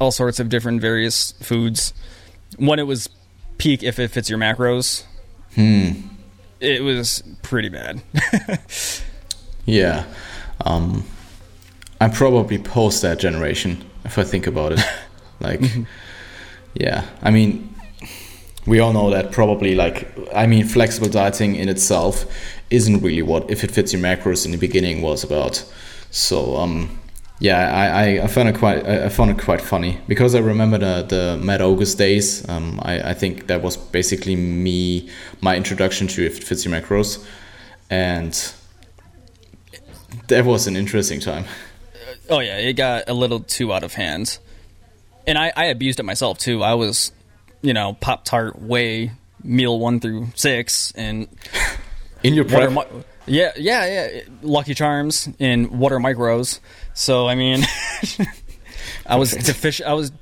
[0.00, 1.92] all sorts of different various foods,
[2.56, 3.08] when it was
[3.58, 5.04] peak, if it fits your macros,
[5.54, 5.90] Hmm.
[6.60, 8.00] it was pretty bad.
[9.66, 10.06] Yeah.
[10.64, 11.04] Um,
[12.00, 14.80] I'm probably post that generation if I think about it.
[15.40, 15.60] like,
[16.72, 17.04] yeah.
[17.20, 17.74] I mean,
[18.68, 22.24] we all know that probably like I mean, flexible dieting in itself
[22.70, 25.64] isn't really what if it fits your macros in the beginning was about.
[26.10, 26.98] So um,
[27.40, 31.02] yeah, I, I, found it quite I found it quite funny because I remember the
[31.02, 32.48] the Matt August days.
[32.48, 35.08] Um, I, I think that was basically me
[35.40, 37.24] my introduction to if it fits your macros,
[37.90, 38.52] and
[40.26, 41.44] that was an interesting time.
[42.28, 44.38] Oh yeah, it got a little too out of hand,
[45.26, 46.62] and I, I abused it myself too.
[46.62, 47.12] I was,
[47.62, 51.28] you know, Pop Tart way meal one through six and
[52.22, 52.72] in your prep.
[52.72, 54.20] Mi- yeah, yeah, yeah.
[54.42, 56.60] Lucky Charms in water micros.
[56.94, 57.62] So I mean,
[59.06, 59.88] I was deficient.
[59.88, 60.12] I was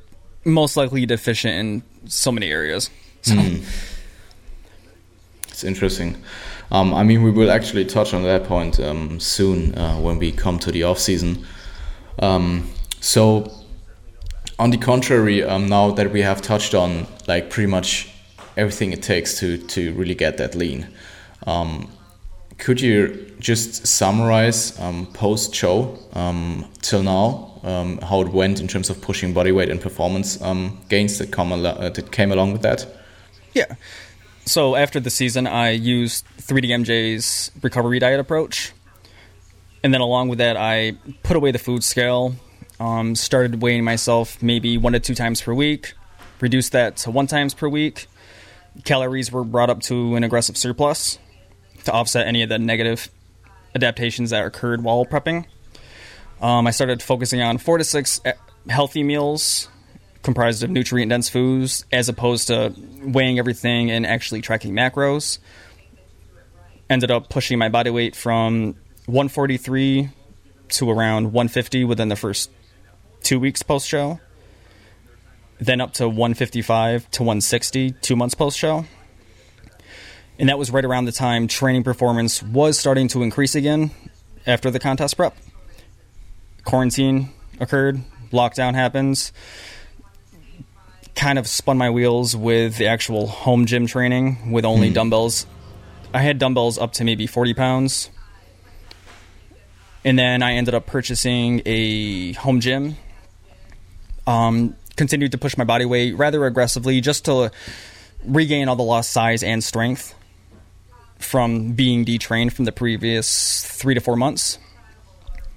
[0.45, 2.91] most likely deficient in so many areas.
[3.23, 3.35] So.
[3.35, 3.65] Mm.
[5.49, 6.23] It's interesting.
[6.71, 10.33] Um, I mean, we will actually touch on that point um, soon uh, when we
[10.33, 11.47] come to the off season.
[12.19, 12.71] Um,
[13.01, 13.51] so,
[14.59, 18.09] on the contrary, um, now that we have touched on like pretty much
[18.57, 20.87] everything it takes to to really get that lean,
[21.47, 21.91] um,
[22.59, 25.99] could you just summarize um, post show
[26.81, 27.53] till now
[28.03, 30.37] how it went in terms of pushing body weight and performance
[30.89, 32.87] gains that come uh, that came along with that?
[33.53, 33.75] Yeah
[34.47, 38.73] so after the season, I used 3DMJ's recovery diet approach,
[39.83, 40.93] and then along with that, I
[41.25, 42.35] put away the food scale,
[42.81, 45.95] um, started weighing myself maybe one to two times per week,
[46.41, 48.07] reduced that to one times per week.
[48.85, 51.19] Calories were brought up to an aggressive surplus
[51.85, 53.09] to offset any of the negative
[53.75, 55.47] adaptations that occurred while prepping.
[56.41, 58.33] Um, I started focusing on four to six eh,
[58.69, 59.69] healthy meals
[60.23, 65.39] comprised of nutrient dense foods as opposed to weighing everything and actually tracking macros.
[66.91, 68.75] Ended up pushing my body weight from
[69.07, 70.11] 143
[70.69, 72.51] to around 150 within the first
[73.27, 74.21] two weeks post show.
[75.59, 78.85] Then up to 155 to 160 two months post show.
[80.39, 83.91] And that was right around the time training performance was starting to increase again
[84.47, 85.37] after the contest prep.
[86.65, 88.01] Quarantine occurred,
[88.33, 89.33] lockdown happens
[91.17, 94.95] kind of spun my wheels with the actual home gym training with only hmm.
[94.95, 95.47] dumbbells.
[96.15, 98.11] I had dumbbells up to maybe 40 pounds.
[100.05, 102.97] And then I ended up purchasing a home gym.
[104.27, 107.51] Um, continued to push my body weight rather aggressively just to
[108.25, 110.15] regain all the lost size and strength
[111.19, 114.59] from being detrained from the previous three to four months.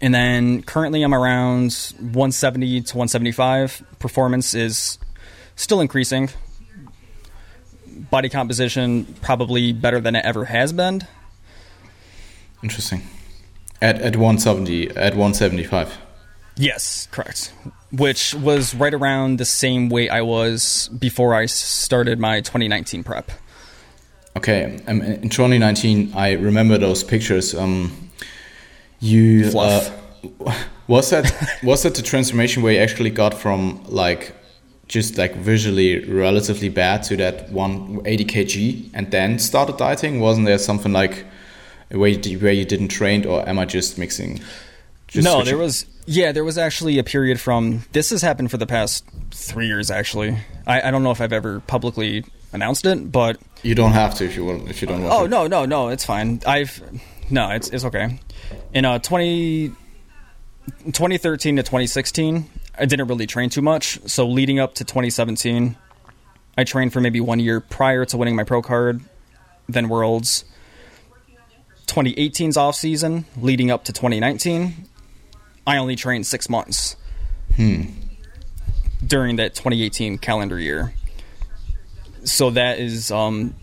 [0.01, 3.83] And then currently I'm around 170 to 175.
[3.99, 4.97] Performance is
[5.55, 6.29] still increasing.
[7.87, 11.01] Body composition probably better than it ever has been.
[12.63, 13.01] Interesting.
[13.81, 15.97] At at 170 at 175.
[16.59, 17.53] Yes, correct.
[17.91, 23.31] Which was right around the same weight I was before I started my 2019 prep.
[24.35, 27.55] Okay, um, in 2019, I remember those pictures.
[27.55, 28.11] Um,
[28.99, 29.89] you uh,
[30.87, 34.33] was that was that the transformation where you actually got from like
[34.89, 40.19] just like visually relatively bad to that 180 kg and then started dieting?
[40.19, 41.25] Wasn't there something like
[41.89, 44.41] where you, where you didn't train, or am I just mixing?
[45.07, 45.45] Just no, switching?
[45.45, 49.05] there was yeah, there was actually a period from this has happened for the past
[49.29, 49.91] three years.
[49.91, 54.15] Actually, I, I don't know if I've ever publicly announced it, but you don't have
[54.15, 55.13] to if you want if you don't want.
[55.13, 55.29] Oh to.
[55.29, 56.41] no no no, it's fine.
[56.47, 56.81] I've
[57.29, 58.19] no, it's it's okay.
[58.73, 59.69] In uh 20,
[60.85, 63.99] 2013 to 2016, I didn't really train too much.
[64.09, 65.77] So leading up to 2017,
[66.57, 69.01] I trained for maybe one year prior to winning my pro card,
[69.67, 70.43] then Worlds.
[71.85, 74.87] 2018's off season, leading up to 2019,
[75.69, 76.95] I only trained six months.
[77.55, 77.83] Hmm.
[79.05, 80.95] During that 2018 calendar year.
[82.23, 83.53] So that is um,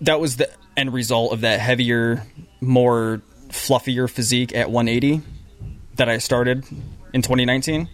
[0.00, 2.24] that was the end result of that heavier,
[2.60, 5.22] more fluffier physique at 180
[5.94, 6.64] that I started
[7.12, 7.88] in 2019.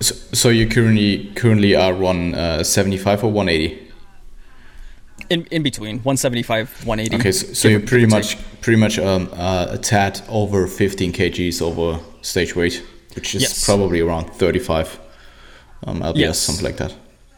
[0.00, 3.87] So, so you currently currently are one uh, 75 or 180?
[5.30, 9.66] In, in between 175 180 okay so, so you're pretty much pretty much um, uh,
[9.70, 12.82] a tad over 15 kgs over stage weight
[13.14, 13.64] which is yes.
[13.64, 14.98] probably around 35
[15.86, 16.38] um, lbs yes.
[16.38, 16.94] something like that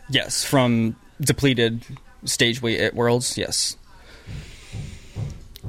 [0.08, 1.84] yes from depleted
[2.24, 3.76] stage weight at worlds yes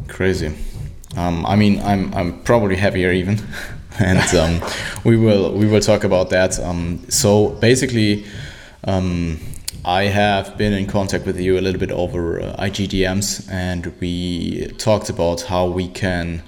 [0.08, 0.54] crazy
[1.18, 3.40] um, i mean i'm i'm probably heavier even
[4.00, 4.70] and um,
[5.04, 6.58] we will we will talk about that.
[6.60, 8.26] Um, so basically,
[8.84, 9.40] Um,
[9.84, 14.68] I have been in contact with you a little bit over uh, IGDMs, and we
[14.78, 16.44] talked about how we can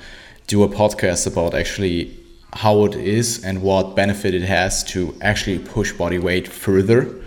[0.45, 2.15] do a podcast about actually
[2.53, 7.23] how it is and what benefit it has to actually push body weight further.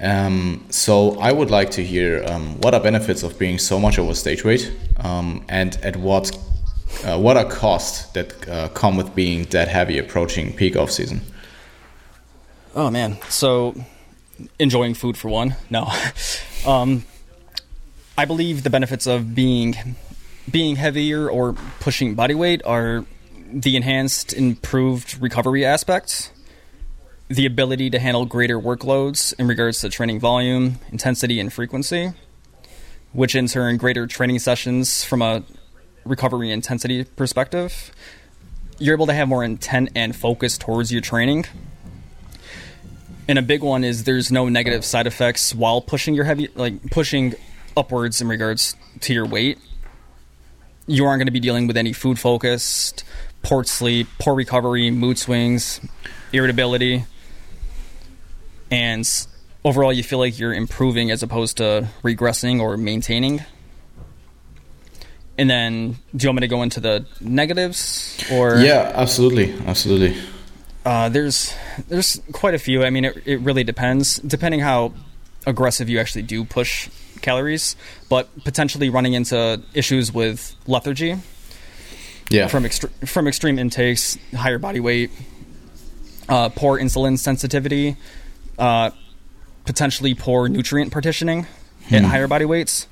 [0.00, 4.00] Um, so I would like to hear um, what are benefits of being so much
[4.00, 6.36] over stage weight, um, and at what
[7.04, 11.20] uh, what are costs that uh, come with being that heavy approaching peak off season.
[12.74, 13.74] Oh man, so
[14.58, 15.56] enjoying food for one.
[15.70, 15.90] No,
[16.66, 17.04] um,
[18.18, 19.96] I believe the benefits of being
[20.50, 23.04] being heavier or pushing body weight are
[23.52, 26.30] the enhanced, improved recovery aspects,
[27.28, 32.12] the ability to handle greater workloads in regards to training volume, intensity, and frequency,
[33.12, 35.42] which in turn greater training sessions from a
[36.04, 37.92] recovery intensity perspective.
[38.78, 41.46] You're able to have more intent and focus towards your training
[43.28, 46.90] and a big one is there's no negative side effects while pushing your heavy like
[46.90, 47.34] pushing
[47.76, 49.58] upwards in regards to your weight.
[50.86, 53.04] You aren't going to be dealing with any food focused
[53.42, 55.80] poor sleep poor recovery mood swings
[56.32, 57.04] irritability.
[58.70, 59.08] And
[59.64, 63.44] overall you feel like you're improving as opposed to regressing or maintaining.
[65.38, 68.56] And then do you want me to go into the negatives or?
[68.56, 70.16] Yeah absolutely absolutely
[70.86, 71.52] uh, there's
[71.88, 72.84] there's quite a few.
[72.84, 74.92] I mean, it, it really depends, depending how
[75.44, 76.88] aggressive you actually do push
[77.22, 77.74] calories,
[78.08, 81.16] but potentially running into issues with lethargy.
[82.30, 82.46] Yeah.
[82.46, 85.10] From extre- from extreme intakes, higher body weight,
[86.28, 87.96] uh, poor insulin sensitivity,
[88.56, 88.90] uh,
[89.64, 91.48] potentially poor nutrient partitioning
[91.88, 91.94] hmm.
[91.96, 92.86] at higher body weights,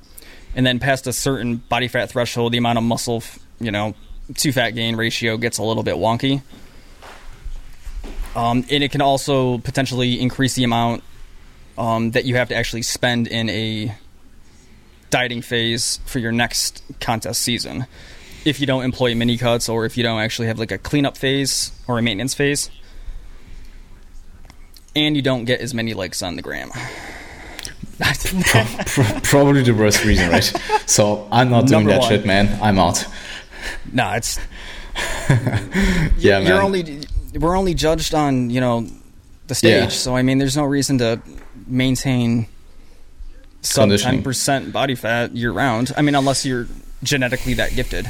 [0.53, 3.23] and then past a certain body fat threshold, the amount of muscle,
[3.61, 3.95] you know,
[4.35, 6.41] to fat gain ratio gets a little bit wonky.
[8.35, 11.03] Um, and it can also potentially increase the amount
[11.77, 13.95] um, that you have to actually spend in a
[15.09, 17.87] dieting phase for your next contest season.
[18.43, 21.17] If you don't employ mini cuts or if you don't actually have like a cleanup
[21.17, 22.69] phase or a maintenance phase,
[24.95, 26.69] and you don't get as many likes on the gram.
[29.23, 30.43] Probably the worst reason, right?
[30.85, 32.09] So I'm not doing Number that one.
[32.09, 32.59] shit, man.
[32.61, 33.05] I'm out.
[33.91, 34.39] Nah, it's
[36.17, 36.61] yeah, you're man.
[36.61, 37.01] only
[37.39, 38.87] we're only judged on you know
[39.47, 39.83] the stage.
[39.83, 39.87] Yeah.
[39.89, 41.21] So I mean, there's no reason to
[41.67, 42.47] maintain
[43.61, 45.93] sub ten percent body fat year round.
[45.97, 46.67] I mean, unless you're
[47.03, 48.09] genetically that gifted.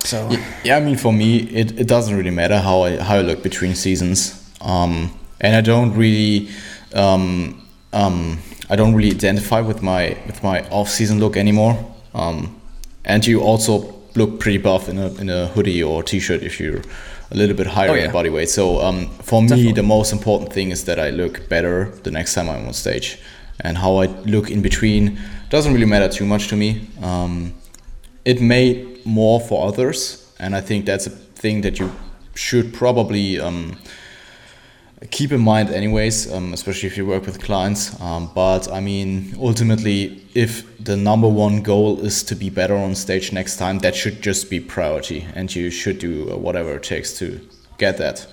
[0.00, 0.30] So
[0.64, 3.42] yeah, I mean, for me, it, it doesn't really matter how I how I look
[3.42, 6.48] between seasons, um, and I don't really.
[6.94, 8.38] Um, um,
[8.70, 11.94] I don't really identify with my with my off season look anymore.
[12.14, 12.60] Um,
[13.04, 16.82] and you also look pretty buff in a in a hoodie or t-shirt if you're
[17.30, 18.06] a little bit higher oh, yeah.
[18.06, 18.48] in body weight.
[18.48, 19.66] So um, for Definitely.
[19.66, 22.72] me, the most important thing is that I look better the next time I'm on
[22.72, 23.18] stage,
[23.60, 25.18] and how I look in between
[25.50, 26.88] doesn't really matter too much to me.
[27.02, 27.54] Um,
[28.24, 31.92] it may more for others, and I think that's a thing that you
[32.34, 33.76] should probably um,
[35.10, 39.34] keep in mind anyways um, especially if you work with clients um, but i mean
[39.38, 43.94] ultimately if the number one goal is to be better on stage next time that
[43.94, 47.40] should just be priority and you should do uh, whatever it takes to
[47.76, 48.26] get that.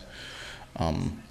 [0.75, 1.21] Um,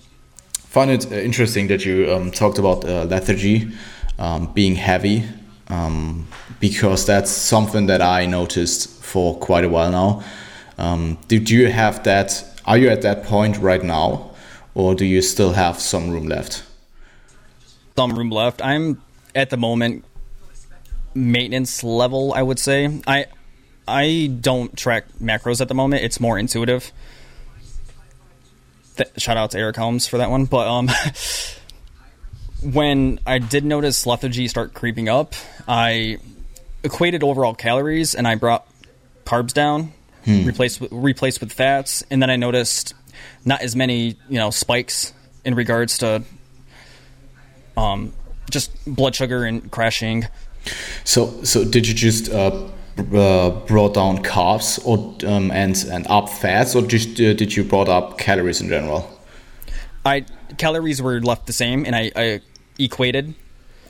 [0.55, 3.71] find it uh, interesting that you um, talked about uh, lethargy
[4.19, 5.25] um, being heavy
[5.69, 6.27] um,
[6.61, 11.17] because that's something that i noticed for quite a while now.
[11.29, 14.34] Did you have that are you at that point right now
[14.75, 16.65] or do you still have some room left?
[17.97, 18.63] Some room left.
[18.63, 19.03] I'm
[19.35, 20.05] at the moment
[21.15, 22.33] maintenance level.
[22.35, 23.27] I would say I
[23.87, 26.03] I don't track macros at the moment.
[26.03, 26.93] It's more intuitive.
[28.97, 30.47] Th- shout out to Eric Helms for that one.
[30.47, 30.91] But um,
[32.63, 35.35] when I did notice lethargy start creeping up,
[35.69, 36.19] I
[36.83, 38.67] equated overall calories and I brought
[39.25, 39.93] carbs down,
[40.25, 40.45] hmm.
[40.45, 42.95] replaced replaced with fats, and then I noticed
[43.45, 45.13] not as many you know spikes
[45.45, 46.23] in regards to
[47.77, 48.13] um,
[48.51, 50.27] just blood sugar and crashing.
[51.05, 52.69] So, so did you just uh,
[52.99, 54.99] uh, brought down carbs or
[55.29, 59.11] um, and and up fats, or just uh, did you brought up calories in general?
[60.05, 60.25] I
[60.59, 62.41] calories were left the same, and I, I
[62.79, 63.35] equated.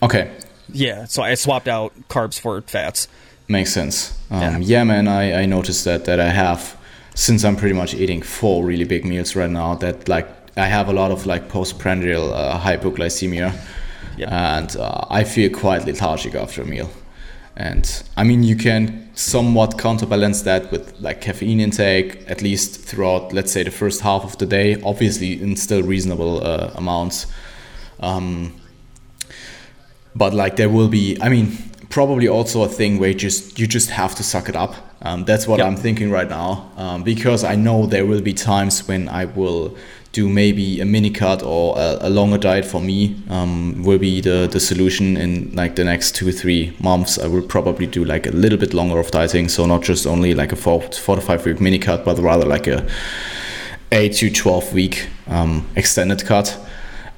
[0.02, 0.30] Okay.
[0.72, 3.06] Yeah, so I swapped out carbs for fats.
[3.48, 4.18] Makes sense.
[4.30, 4.58] Um, yeah.
[4.58, 6.76] yeah, man, I, I noticed that that I have
[7.14, 10.88] since I'm pretty much eating four really big meals right now, that like I have
[10.88, 13.56] a lot of like postprandial uh, hypoglycemia,
[14.16, 14.30] yep.
[14.30, 16.90] and uh, I feel quite lethargic after a meal.
[17.56, 23.32] And I mean, you can somewhat counterbalance that with like caffeine intake, at least throughout,
[23.32, 24.80] let's say, the first half of the day.
[24.82, 27.26] Obviously, in still reasonable uh, amounts.
[28.00, 28.60] Um,
[30.16, 31.16] but like there will be.
[31.20, 31.56] I mean,
[31.90, 34.74] probably also a thing where you just you just have to suck it up.
[35.04, 35.66] Um, that's what Yep.
[35.66, 39.76] I'm thinking right now um, because I know there will be times when I will
[40.12, 44.20] do maybe a mini cut or a, a longer diet for me um, will be
[44.20, 47.18] the, the solution in like the next two three months.
[47.18, 50.34] I will probably do like a little bit longer of dieting, so not just only
[50.34, 52.86] like a four, four to five week mini cut, but rather like a
[53.92, 56.56] eight to twelve week um, extended cut.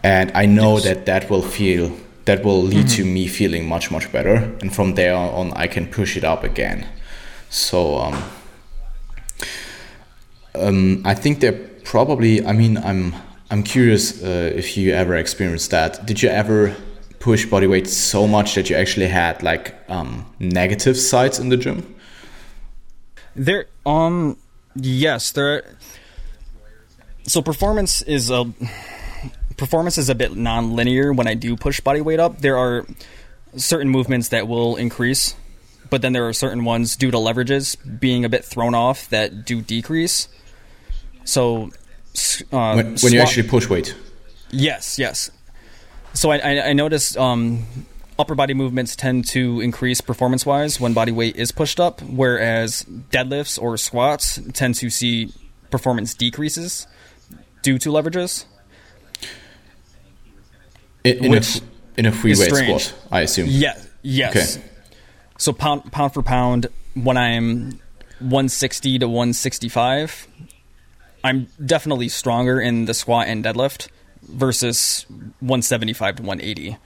[0.03, 0.85] And I know Yes.
[0.85, 1.91] that that will feel
[2.25, 5.87] that will lead to me feeling much much better, and from there on I can
[5.87, 6.87] push it up again.
[7.57, 8.23] So um,
[10.55, 12.45] um, I think they're probably.
[12.45, 13.15] I mean, I'm
[13.51, 16.05] I'm curious uh, if you ever experienced that.
[16.05, 16.77] Did you ever
[17.19, 21.57] push body weight so much that you actually had like um, negative sides in the
[21.57, 21.95] gym?
[23.35, 24.37] There, um,
[24.75, 25.77] yes, there.
[27.23, 28.53] So performance is a
[29.57, 32.41] performance is a bit non-linear when I do push body weight up.
[32.41, 32.87] There are
[33.57, 35.35] certain movements that will increase,
[35.91, 39.45] but then there are certain ones due to leverages being a bit thrown off that
[39.45, 40.29] do decrease.
[41.25, 41.71] So,
[42.53, 43.95] uh, When, when you actually push weight?
[44.51, 45.31] Yes, yes.
[46.15, 47.67] So I, I, I noticed um,
[48.19, 52.85] upper body movements tend to increase performance wise when body weight is pushed up, whereas
[53.11, 55.33] deadlifts or squats tend to see
[55.71, 56.87] performance decreases
[57.63, 58.45] due to leverages.
[61.05, 61.43] In, in, a,
[61.97, 62.85] in a free weight strange.
[62.85, 63.47] squat, I assume.
[63.51, 64.57] Yeah, yes.
[64.57, 64.67] Okay.
[65.39, 67.81] So pound pound for pound, when I'm
[68.21, 70.27] 160 to 165,
[71.23, 73.89] I'm definitely stronger in the squat and deadlift
[74.23, 75.05] versus
[75.41, 76.77] 175 to 180.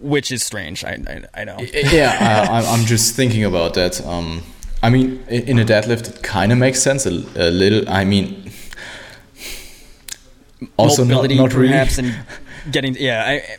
[0.00, 0.84] Which is strange.
[0.84, 0.98] I
[1.34, 1.58] I, I know.
[1.72, 2.16] yeah,
[2.50, 4.04] I, I'm- I'm just thinking about that.
[4.04, 4.42] Um,
[4.82, 7.88] I mean, in a deadlift, it kind of makes sense a, a little.
[7.88, 8.50] I mean,
[10.76, 11.68] also not, mobility not really.
[11.68, 12.16] perhaps and
[12.70, 13.56] getting yeah I,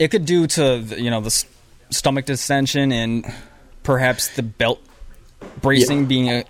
[0.00, 1.44] it could do to the, you know the s-
[1.90, 3.24] stomach distension and
[3.84, 4.80] perhaps the belt
[5.60, 6.44] bracing being a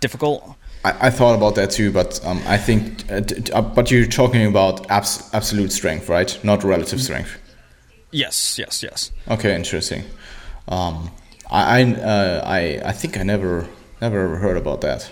[0.00, 3.10] difficult I, I thought about that too, but um, I think.
[3.10, 3.22] Uh,
[3.54, 6.38] uh, but you're talking about abs- absolute strength, right?
[6.44, 7.32] Not relative strength.
[8.10, 10.02] yes yes yes Okay, interesting.
[10.68, 11.10] Um,
[11.50, 13.66] I I, uh, I I think I never
[14.02, 15.10] never heard about that.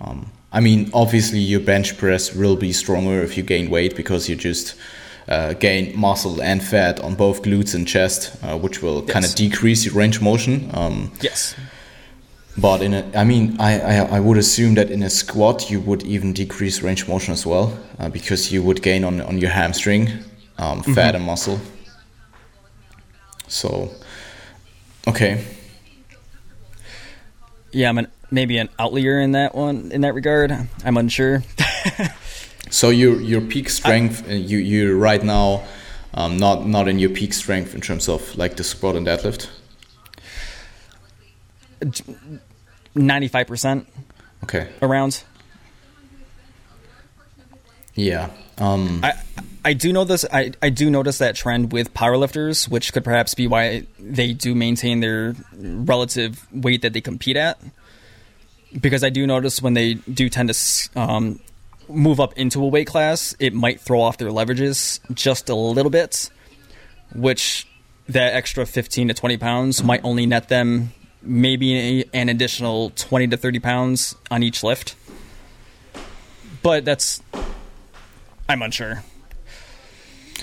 [0.00, 4.28] Um, I mean, obviously, your bench press will be stronger if you gain weight because
[4.28, 4.74] you just
[5.28, 9.34] uh, gain muscle and fat on both glutes and chest, uh, which will kind of
[9.34, 10.70] decrease your range of motion.
[10.74, 11.54] Um, yes.
[12.58, 15.80] but in a, I mean, I, I I would assume that in a squat you
[15.80, 19.38] would even decrease range of motion as well, uh, because you would gain on on
[19.38, 20.08] your hamstring,
[20.58, 21.58] um, fat and muscle.
[23.48, 23.90] So,
[25.06, 25.44] okay,
[27.72, 30.52] yeah i'm an, maybe an outlier in that one in that regard.
[30.84, 31.42] I'm unsure
[32.72, 35.62] so your your peak strength, uh, you you right now,
[36.14, 39.48] um, not not in your peak strength in terms of like the squat and deadlift.
[42.94, 43.86] 95%
[44.44, 45.24] Okay, around
[47.94, 48.30] yeah.
[48.58, 49.12] Um, I
[49.64, 50.24] I do know this.
[50.32, 54.54] I, I do notice that trend with powerlifters, which could perhaps be why they do
[54.54, 57.60] maintain their relative weight that they compete at.
[58.80, 61.40] Because I do notice when they do tend to um,
[61.88, 65.90] move up into a weight class, it might throw off their leverages just a little
[65.90, 66.30] bit,
[67.14, 67.66] which
[68.08, 73.36] that extra 15 to 20 pounds might only net them maybe an additional 20 to
[73.36, 74.96] 30 pounds on each lift.
[76.62, 77.22] But that's
[78.48, 79.02] I'm unsure.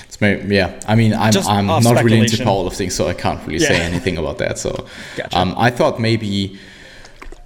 [0.06, 3.46] It's maybe, yeah, I mean, I'm, Just I'm not really into powerlifting, so I can't
[3.46, 4.58] really say anything about that.
[4.58, 4.72] So,
[5.16, 5.38] Gotcha.
[5.38, 6.58] um, I thought maybe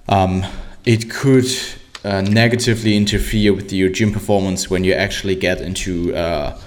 [0.08, 0.44] um,
[0.84, 1.46] it could
[2.04, 6.58] uh, negatively interfere with your gym performance when you actually get into uh,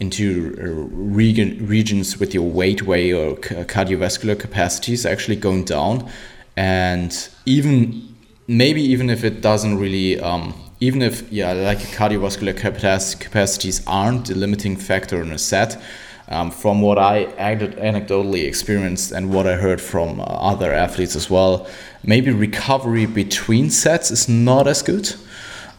[0.00, 0.64] into uh,
[0.96, 6.08] region, regions with your weight way or cardiovascular capacities actually going down,
[6.56, 8.14] and even
[8.46, 14.34] maybe even if it doesn't really um, even if yeah like cardiovascular capacities aren't the
[14.34, 15.80] limiting factor in a set
[16.28, 21.28] um, from what i anecdotally experienced and what i heard from uh, other athletes as
[21.30, 21.66] well
[22.04, 25.14] maybe recovery between sets is not as good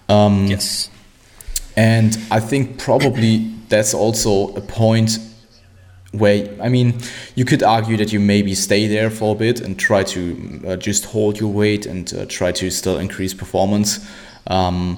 [0.09, 0.89] um, Yes.
[1.75, 5.19] and I think probably that's also a point
[6.11, 6.95] where, I mean,
[7.35, 10.75] you could argue that you maybe stay there for a bit and try to uh,
[10.77, 13.99] just hold your weight and uh, try to still increase performance.
[14.47, 14.97] Um,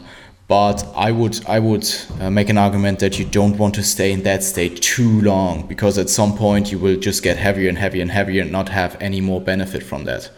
[0.52, 1.88] but I would I would
[2.20, 5.66] uh, make an argument that you don't want to stay in that state too long
[5.66, 8.68] because at some point you will just get heavier and heavier and heavier and not
[8.68, 10.30] have any more benefit from that.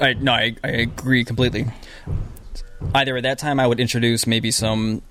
[0.00, 1.66] I no, I, I agree completely.
[2.94, 5.02] Either at that time I would introduce maybe some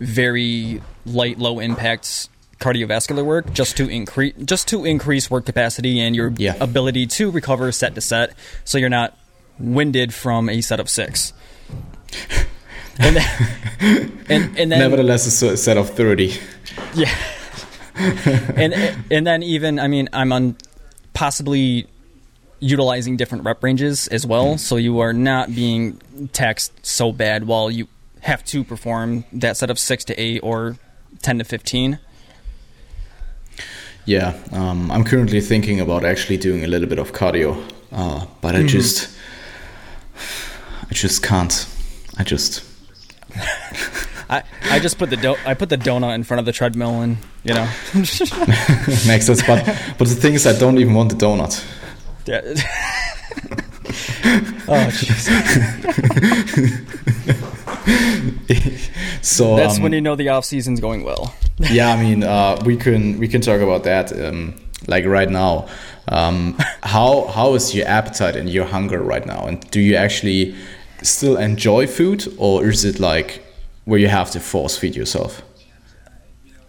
[0.00, 2.28] very light, low impact
[2.58, 6.56] cardiovascular work just to increase just to increase work capacity and your Yeah.
[6.60, 8.34] ability to recover set to set,
[8.64, 9.16] so you're not
[9.60, 11.32] winded from a set of six.
[12.98, 13.26] And, then,
[14.28, 16.34] and, and then Nevertheless, a set of 30.
[16.94, 17.14] yeah.
[18.56, 18.72] and
[19.10, 20.56] and then even I mean I'm on
[21.12, 21.86] possibly
[22.60, 26.00] utilizing different rep ranges as well, so you are not being
[26.32, 27.88] taxed so bad while you
[28.20, 30.76] have to perform that set of six to eight or
[31.20, 31.98] ten to fifteen.
[34.06, 38.56] Yeah, um, I'm currently thinking about actually doing a little bit of cardio, uh, but
[38.56, 39.14] I just,
[40.16, 41.66] I just can't.
[42.20, 42.62] I just,
[44.28, 47.00] I, I just put the do- I put the donut in front of the treadmill
[47.00, 49.42] and you know makes sense.
[49.46, 49.64] But
[49.96, 51.64] but the thing is, I don't even want the donut.
[52.26, 52.42] yeah.
[54.68, 55.24] oh jeez.
[59.22, 61.34] So That's um, when you know the off season's going well.
[61.58, 64.54] yeah, I mean, uh, we can we can talk about that um,
[64.86, 65.68] like right now.
[66.08, 69.46] Um, how how is your appetite and your hunger right now?
[69.46, 70.54] And do you actually
[71.02, 73.42] still enjoy food, or is it like
[73.84, 75.42] where you have to force feed yourself?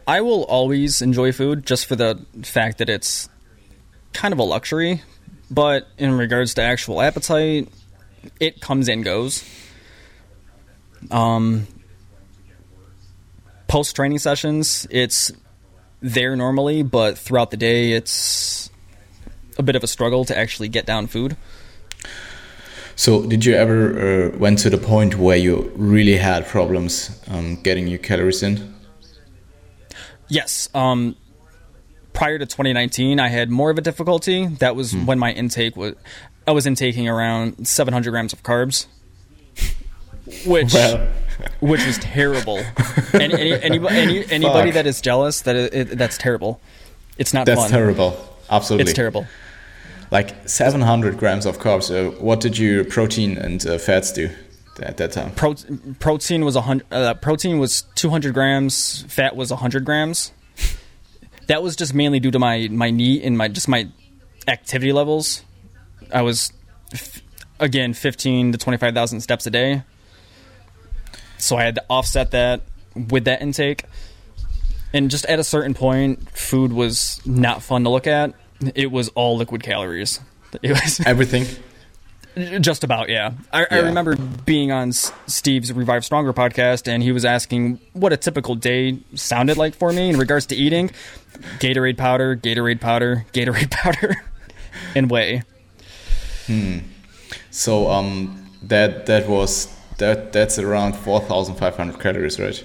[0.08, 3.30] I will always enjoy food just for the fact that it's
[4.14, 5.02] kind of a luxury.
[5.50, 7.70] But in regards to actual appetite,
[8.40, 9.44] it comes and goes.
[11.10, 11.68] Um,
[13.68, 15.32] Post training sessions, it's
[16.02, 18.70] there normally, but throughout the day, it's
[19.58, 21.38] a bit of a struggle to actually get down food.
[23.02, 27.56] So, did you ever uh, went to the point where you really had problems um,
[27.64, 28.76] getting your calories in?
[30.28, 30.70] Yes.
[30.76, 31.16] Um,
[32.14, 34.46] prior to 2019, I had more of a difficulty.
[34.46, 35.96] That was when my intake was.
[36.48, 38.86] I was intaking around 700 grams of carbs,
[40.46, 41.08] which Well.
[41.60, 42.60] which was terrible.
[43.14, 44.74] And any, anybody any, anybody Fuck.
[44.76, 46.62] that is jealous, that it, it, that's terrible.
[47.18, 47.72] It's not That's fun.
[47.72, 48.38] terrible.
[48.48, 49.26] Absolutely, It's terrible.
[50.12, 51.90] Like 700 grams of carbs.
[51.90, 54.30] Uh, what did your protein and uh, fats do
[54.82, 55.32] at that time?
[55.32, 55.56] Pro,
[56.00, 56.86] protein was hundred.
[56.92, 59.04] Uh, protein was 200 grams.
[59.04, 60.34] Fat was 100 grams.
[61.48, 63.88] That was just mainly due to my my knee and my just my
[64.48, 65.44] activity levels.
[66.14, 66.52] I was
[66.94, 67.22] f-
[67.60, 69.84] again 15 to 25,000 steps a day.
[71.38, 72.62] So I had to offset that
[72.96, 73.86] with that intake.
[74.94, 78.34] And just at a certain point, food was not fun to look at.
[78.76, 80.20] It was all liquid calories.
[80.62, 81.46] It was Everything.
[82.60, 83.32] just about, yeah.
[83.54, 88.12] I, I remember being on S- Steve's Revive Stronger podcast, and he was asking what
[88.12, 90.92] a typical day sounded like for me in regards to eating.
[91.60, 94.22] Gatorade powder, Gatorade powder, Gatorade powder,
[94.94, 95.44] and whey.
[97.50, 102.62] So um, that that was that that's around 4,500 calories, right?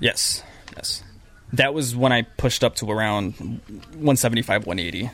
[0.00, 0.42] Yes,
[0.76, 1.04] yes.
[1.52, 5.10] That was when I pushed up to around 175, 180.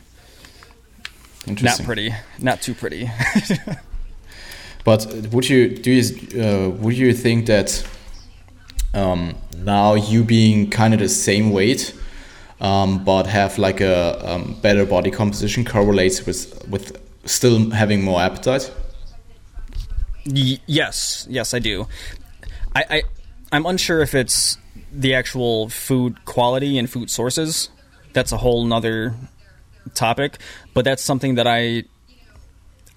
[1.46, 3.10] Not pretty, not too pretty.
[4.86, 7.84] But would you do you uh, would you think that
[8.94, 11.92] um, now you being kind of the same weight,
[12.60, 18.20] um, but have like a um, better body composition correlates with with still having more
[18.20, 18.72] appetite?
[20.24, 21.88] Y- yes, yes, I do.
[22.76, 23.02] I, I
[23.50, 24.56] I'm unsure if it's
[24.92, 27.70] the actual food quality and food sources.
[28.12, 29.16] That's a whole nother
[29.94, 30.38] topic,
[30.74, 31.84] but that's something that I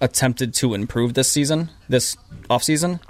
[0.00, 2.16] attempted to improve this season, this
[2.48, 3.00] off season.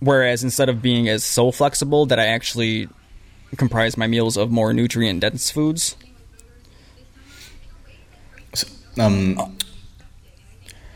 [0.00, 2.88] Whereas instead of being as so flexible that I actually
[3.56, 5.96] comprise my meals of more nutrient dense foods.
[8.98, 9.56] Um,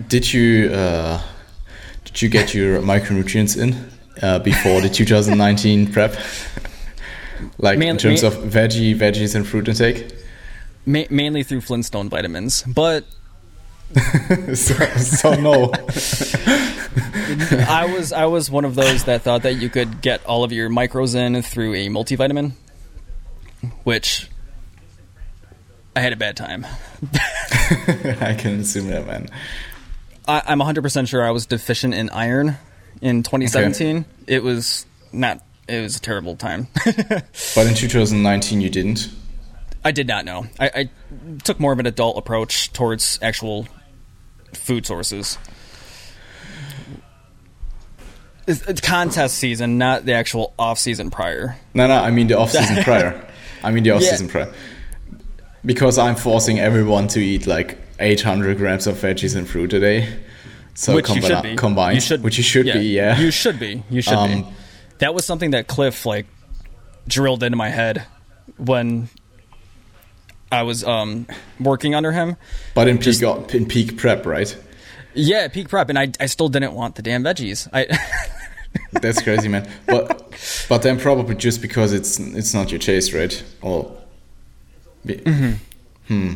[0.08, 1.20] did you uh,
[2.04, 3.90] did you get your micronutrients in
[4.22, 6.16] uh, before the 2019 prep?
[7.58, 10.12] like in terms man- of veggie veggies and fruit intake.
[10.84, 13.04] Ma- mainly through Flintstone vitamins, but
[14.54, 15.70] so, so no.
[17.68, 20.52] I was I was one of those that thought that you could get all of
[20.52, 22.52] your micros in through a multivitamin,
[23.84, 24.28] which
[25.94, 26.66] I had a bad time.
[27.12, 29.28] I can assume that, man.
[30.26, 32.56] I, I'm 100% sure I was deficient in iron
[33.00, 34.04] in 2017.
[34.26, 35.42] It was not.
[35.68, 36.68] It was a terrible time.
[36.84, 39.08] But in 2019, you didn't.
[39.84, 40.46] I did not know.
[40.60, 40.90] I, I
[41.42, 43.66] took more of an adult approach towards actual
[44.54, 45.38] food sources.
[48.46, 51.56] It's, it's contest season, not the actual off season prior.
[51.74, 53.24] No, no, I mean the off-season prior.
[53.62, 54.52] I mean the off-season prior.
[55.64, 60.18] Because I'm forcing everyone to eat like 800 grams of veggies and fruit a day.
[60.74, 63.18] So which you should be combined, You should, which you should be, yeah.
[63.18, 63.84] You should be.
[63.90, 64.48] You should Um, be.
[64.98, 66.26] That was something that Cliff like
[67.06, 68.06] drilled into my head
[68.56, 69.08] when
[70.52, 71.26] I was um,
[71.58, 72.36] working under him.
[72.74, 73.22] But in peak
[73.54, 74.56] in peak prep, right?
[75.14, 77.68] Yeah, peak prep, and I I still didn't want the damn veggies.
[77.72, 77.86] I.
[78.92, 79.68] That's crazy, man.
[79.86, 83.42] But but then probably just because it's it's not your taste, right?
[83.62, 83.98] Or.
[85.04, 85.52] Mm-hmm.
[86.06, 86.32] Hmm.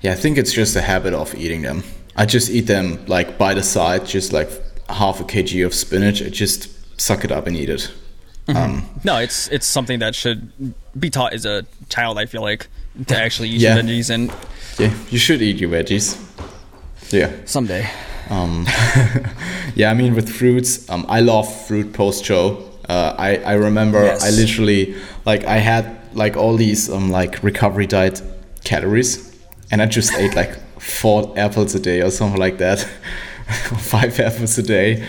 [0.00, 1.82] Yeah, I think it's just a habit of eating them.
[2.16, 4.48] I just eat them like by the side, just like
[4.88, 6.22] half a kg of spinach.
[6.22, 6.68] I just
[7.00, 7.92] suck it up and eat it.
[8.46, 8.56] Mm-hmm.
[8.56, 10.50] Um, no, it's it's something that should
[10.98, 12.18] be taught as a child.
[12.18, 12.68] I feel like
[13.06, 13.78] to actually eat yeah.
[13.78, 14.32] veggies and
[14.78, 16.16] yeah, you should eat your veggies.
[17.12, 17.88] Yeah, someday.
[18.30, 18.66] Um,
[19.74, 22.64] yeah, I mean with fruits, um, I love fruit post show.
[22.88, 24.24] Uh, I I remember yes.
[24.24, 24.94] I literally
[25.24, 28.22] like I had like all these um like recovery diet
[28.64, 29.34] calories,
[29.70, 32.80] and I just ate like four apples a day or something like that,
[33.78, 35.06] five apples a day.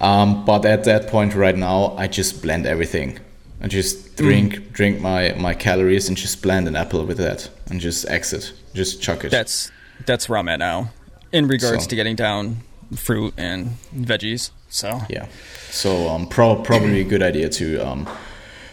[0.00, 3.18] Um, but at that point right now, I just blend everything.
[3.60, 4.72] I just drink mm.
[4.72, 9.02] drink my my calories and just blend an apple with that and just exit, just
[9.02, 9.30] chuck it.
[9.30, 9.70] That's
[10.06, 10.90] that's where I'm at now
[11.32, 12.58] in regards so, to getting down
[12.96, 14.50] fruit and veggies.
[14.68, 15.28] So yeah,
[15.70, 18.08] so um, pro- probably a good idea to um,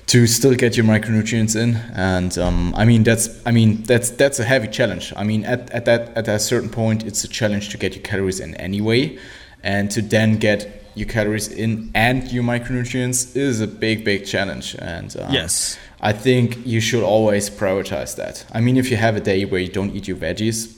[0.08, 4.40] to still get your micronutrients in and um, i mean that's i mean that's that's
[4.40, 7.70] a heavy challenge i mean at, at that at a certain point it's a challenge
[7.70, 9.18] to get your calories in anyway
[9.64, 14.76] and to then get your calories in and your micronutrients is a big big challenge.
[14.80, 15.78] And um, yes.
[16.00, 18.46] I think you should always prioritize that.
[18.52, 20.78] I mean if you have a day where you don't eat your veggies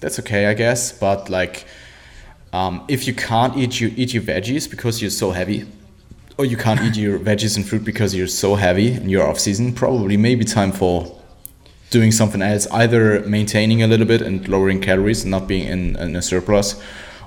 [0.00, 0.92] that's okay i guess.
[0.92, 1.66] But like
[2.52, 5.66] um, if you can't eat you eat your veggies because you're so heavy
[6.38, 9.40] or you can't eat your veggies and fruit because you're so heavy and you're off
[9.40, 11.20] season, probably maybe time for
[11.90, 15.96] doing something else, either maintaining a little bit and lowering calories and not being in,
[15.96, 16.80] in a surplus,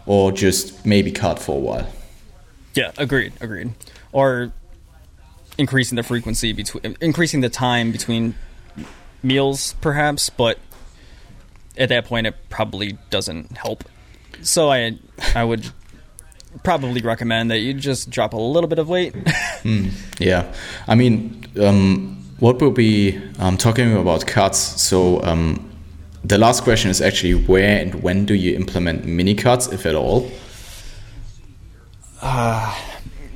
[0.06, 1.88] or just maybe cut for a while.
[2.74, 3.74] Yeah, agreed, agreed.
[4.12, 4.52] Or
[5.58, 8.36] increasing the frequency between, increasing the time between
[9.22, 10.58] meals, perhaps, but
[11.78, 13.84] at that point, it probably doesn't help.
[14.42, 14.98] So I,
[15.36, 15.72] I would
[16.64, 19.14] probably recommend that you just drop a little bit of weight.
[19.64, 20.54] mm, yeah,
[20.88, 24.58] I mean, um, what will be um, talking about cuts?
[24.82, 25.70] So um,
[26.24, 29.96] the last question is actually where and when do you implement mini cuts, if at
[29.96, 30.30] all?
[32.22, 32.78] Uh,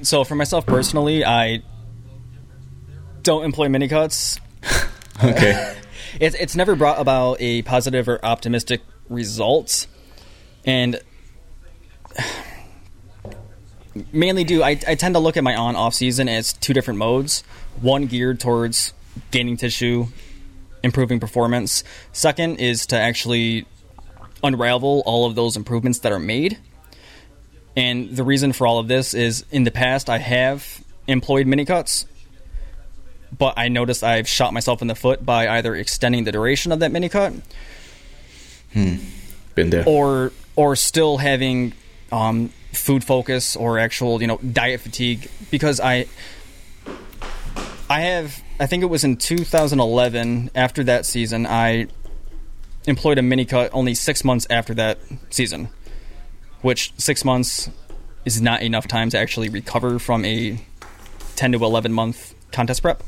[0.02, 1.64] so for myself personally, I
[3.24, 4.40] don't employ mini cuts.
[5.24, 5.76] okay.
[6.20, 9.88] it's it's never brought about a positive or optimistic result,
[10.66, 11.02] and
[14.14, 17.00] mainly do I, I tend to look at my on off season as two different
[17.00, 17.44] modes.
[17.82, 18.94] One geared towards
[19.32, 20.08] gaining tissue,
[20.84, 21.84] improving performance.
[22.12, 23.66] Second is to actually
[24.44, 26.60] unravel all of those improvements that are made.
[27.76, 31.66] And the reason for all of this is in the past I have employed mini
[31.66, 32.06] cuts,
[33.38, 36.80] but I noticed I've shot myself in the foot by either extending the duration of
[36.80, 37.34] that mini cut.
[38.74, 38.96] Hmm.
[39.56, 39.84] Been there.
[39.86, 41.74] Or or still having
[42.12, 46.08] um, food focus or actual you know diet fatigue because I
[47.90, 51.88] I have I think it was in 2011 after that season I
[52.88, 55.00] employed a mini cut only six months after that
[55.30, 55.70] season,
[56.66, 57.70] which six months
[58.26, 60.60] is not enough time to actually recover from a
[61.36, 63.04] 10 to 11 month contest prep.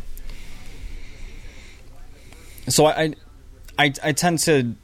[2.68, 3.16] So I
[3.80, 4.76] I, I tend to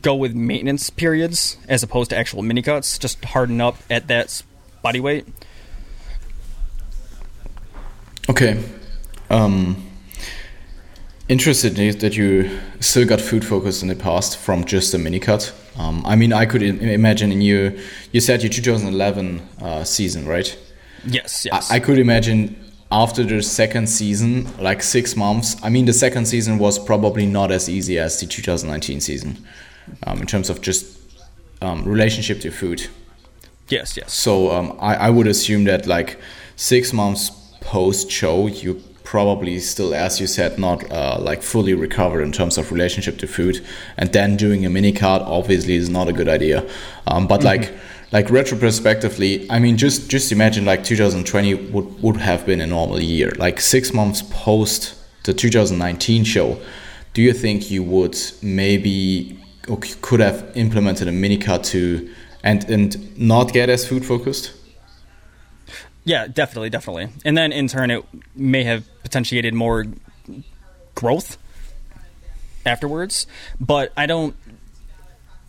[0.00, 2.98] go with maintenance periods as opposed to actual mini cuts.
[2.98, 4.44] Just harden up at that
[4.82, 5.26] body weight.
[8.30, 8.62] Okay.
[9.28, 9.90] Um,
[11.28, 15.52] interested that you still got food focused in the past from just a mini cut.
[15.76, 17.78] Um, I mean, I could imagine in you.
[18.12, 20.56] You said your 2011 uh, season, right?
[21.04, 21.44] Yes.
[21.44, 21.70] Yes.
[21.70, 25.56] I, I could imagine after the second season, like six months.
[25.62, 29.46] I mean, the second season was probably not as easy as the 2019 season
[30.06, 30.98] um, in terms of just
[31.62, 32.86] um, relationship to food.
[33.68, 34.12] Yes, yes.
[34.12, 36.20] So um, I, I would assume that like
[36.56, 42.22] six months post show, you probably still, as you said, not uh, like fully recovered
[42.22, 43.64] in terms of relationship to food,
[43.96, 46.68] and then doing a mini cut obviously is not a good idea.
[47.06, 47.46] Um, but mm-hmm.
[47.46, 47.74] like
[48.12, 53.00] like retrospectively, I mean, just just imagine like 2020 would would have been a normal
[53.00, 53.32] year.
[53.38, 54.94] Like six months post
[55.24, 56.60] the 2019 show,
[57.14, 59.38] do you think you would maybe
[59.68, 64.52] or could have implemented a mini cut to and and not get as food focused?
[66.04, 67.08] Yeah, definitely, definitely.
[67.24, 69.86] And then in turn, it may have potentiated more
[70.94, 71.38] growth
[72.66, 73.26] afterwards.
[73.60, 74.34] But I don't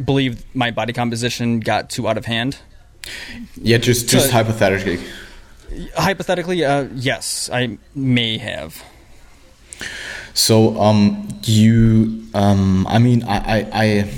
[0.04, 2.58] believe my body composition got too out of hand.
[3.56, 5.00] Yeah, just just hypothetically.
[5.96, 8.82] Hypothetically, uh, yes, I may have.
[10.36, 14.10] So, um, you, um, I mean, I, I, I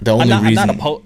[0.00, 0.58] the only I'm not, reason.
[0.58, 1.04] I'm not, oppo-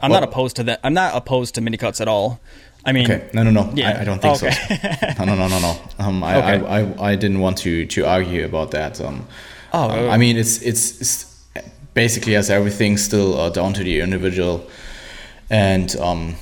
[0.00, 0.80] I'm not opposed to that.
[0.82, 2.40] I'm not opposed to mini cuts at all.
[2.84, 3.28] I mean, Okay.
[3.34, 3.70] No, no, no.
[3.74, 3.90] Yeah.
[3.90, 4.50] I, I don't think Okay.
[4.50, 5.24] so.
[5.24, 5.76] No, no, no, no, no.
[5.98, 6.66] Um, I, Okay.
[6.66, 9.00] I, I, I didn't want to, to argue about that.
[9.00, 9.26] Um,
[9.72, 11.26] Oh, um, I mean, it's, it's, it's
[11.94, 14.66] basically as everything still uh, down to the individual.
[15.48, 16.34] And, um,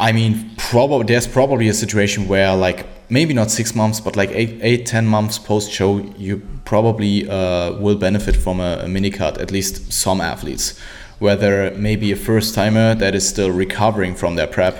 [0.00, 4.30] I mean, probably there's probably a situation where like maybe not six months, but like
[4.30, 9.10] eight, eight, ten months post show, you probably uh, will benefit from a, a mini
[9.10, 9.38] cut.
[9.38, 10.78] At least some athletes,
[11.18, 14.76] whether maybe a first timer that is still recovering from their prep.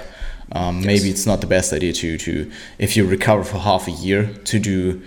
[0.55, 3.90] Um, Maybe it's not the best idea to to if you recover for half a
[3.90, 5.00] year to do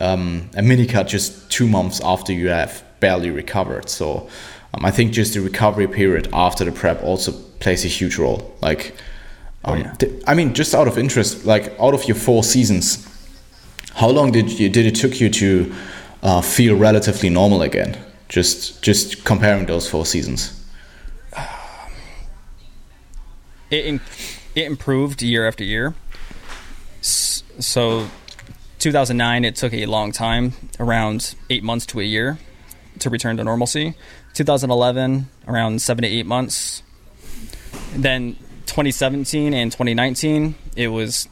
[0.00, 3.88] um, a mini cut just two months after you have barely recovered.
[3.88, 4.28] So
[4.74, 8.54] um, I think just the recovery period after the prep also plays a huge role.
[8.62, 8.94] Like,
[9.64, 9.92] um, yeah.
[9.94, 13.06] th- I mean, just out of interest, like out of your four seasons,
[13.94, 15.74] how long did you did it took you to
[16.22, 17.96] uh, feel relatively normal again?
[18.28, 20.56] Just just comparing those four seasons.
[23.70, 24.00] im-
[24.54, 25.94] it improved year after year.
[27.00, 28.08] So,
[28.78, 32.38] 2009, it took a long time, around eight months to a year,
[32.98, 33.94] to return to normalcy.
[34.34, 36.82] 2011, around seven to eight months.
[37.94, 38.36] Then
[38.66, 41.28] 2017 and 2019, it was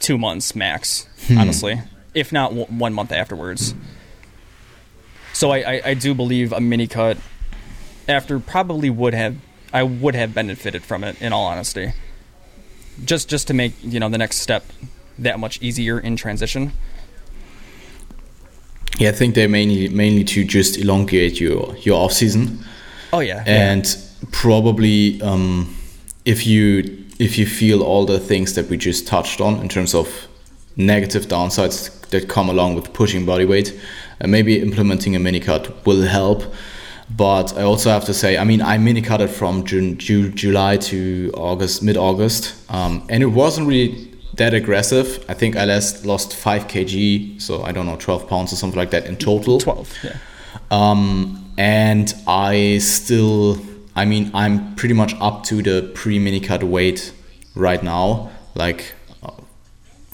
[0.00, 1.38] two months max, hmm.
[1.38, 1.80] honestly,
[2.14, 3.74] if not w- one month afterwards.
[5.32, 7.18] So I, I, I do believe a mini cut
[8.08, 9.36] after probably would have
[9.76, 11.92] I would have benefited from it in all honesty.
[13.04, 14.64] Just just to make, you know, the next step
[15.18, 16.72] that much easier in transition.
[18.98, 22.64] Yeah, I think they mainly mainly to just elongate your your off season.
[23.12, 23.44] Oh yeah.
[23.46, 23.84] and
[24.32, 25.76] probably um,
[26.24, 29.94] if you if you feel all the things that we just touched on in terms
[29.94, 30.08] of
[30.76, 33.78] negative downsides that come along with pushing body weight,
[34.22, 36.42] uh, maybe implementing a mini cut will help.
[37.08, 40.30] But I also have to say, I mean, I mini cut it from June, Ju-
[40.30, 45.24] July to August, mid August, um, and it wasn't really that aggressive.
[45.28, 48.78] I think I last lost five kg, so I don't know, 12 pounds or something
[48.78, 49.58] like that in total.
[49.58, 50.18] 12, yeah.
[50.70, 53.58] Um, and I still,
[53.94, 57.12] I mean, I'm pretty much up to the pre mini cut weight
[57.54, 58.95] right now, like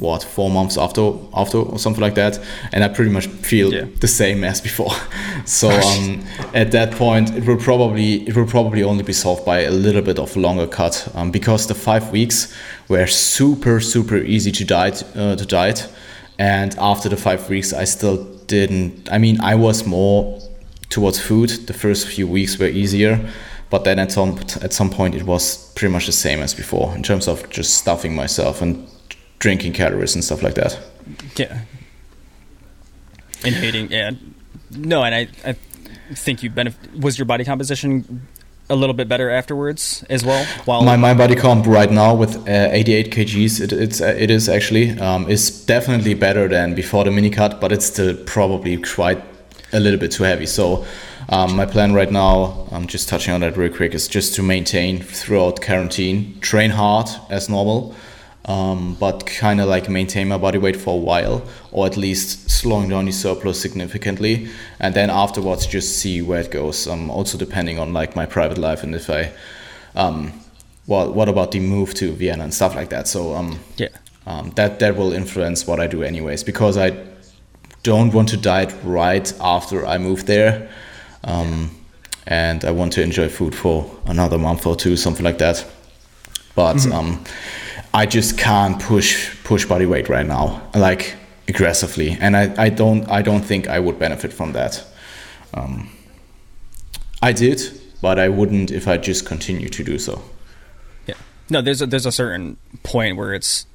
[0.03, 2.39] what four months after after or something like that,
[2.73, 3.87] and I pretty much feel Yeah.
[4.01, 4.93] the same as before.
[5.45, 6.25] so um,
[6.55, 10.03] at that point, it will probably it will probably only be solved by a little
[10.03, 12.53] bit of longer cut um, because the five weeks
[12.89, 15.89] were super super easy to diet uh, to diet,
[16.39, 19.09] and after the five weeks, I still didn't.
[19.13, 20.39] I mean, I was more
[20.91, 21.49] towards food.
[21.67, 23.19] The first few weeks were easier,
[23.71, 26.95] but then at some at some point it was pretty much the same as before
[26.95, 28.87] in terms of just stuffing myself and
[29.43, 30.78] drinking calories and stuff like that.
[31.36, 31.62] Yeah.
[33.45, 34.12] And hating, yeah.
[34.70, 35.57] No, and I, I
[36.14, 36.97] think you benefit.
[36.97, 38.28] Was your body composition
[38.70, 40.47] a little bit better afterwards as well?
[40.64, 44.30] While My, my body comp right now with uh, 88 kgs, it, it's uh, it
[44.30, 48.76] is actually um, is definitely better than before the mini cut, but it's still probably
[48.76, 49.20] quite
[49.72, 50.47] a little bit too heavy.
[50.47, 50.86] So
[51.28, 54.43] um, my plan right now, I'm just touching on that real quick, is just to
[54.43, 57.97] maintain throughout quarantine, train hard as normal,
[58.47, 62.51] um, but kind of like maintain my body weight for a while, or at least
[62.51, 64.49] slowing down the surplus significantly,
[64.80, 66.86] and then afterwards just see where it goes.
[66.88, 69.32] Um, also depending on like my private life and if I,
[69.95, 70.32] um,
[70.86, 73.07] well, what about the move to Vienna and stuff like that.
[73.07, 73.88] So um, yeah.
[74.26, 76.97] um, that that will influence what I do anyways because I
[77.84, 80.68] don't want to diet right after I move there,
[81.24, 81.70] um,
[82.26, 85.64] and I want to enjoy food for another month or two, something like that.
[86.55, 87.24] But um,
[87.95, 91.14] I just can't push push body weight right now, like
[91.49, 94.84] aggressively, and I, I don't I don't think I would benefit from that.
[95.55, 95.90] Um,
[97.20, 97.61] I did,
[98.01, 100.22] but I wouldn't if I just continue to do so.
[101.07, 101.14] Yeah.
[101.51, 103.66] No, there's a, there's a certain point where it's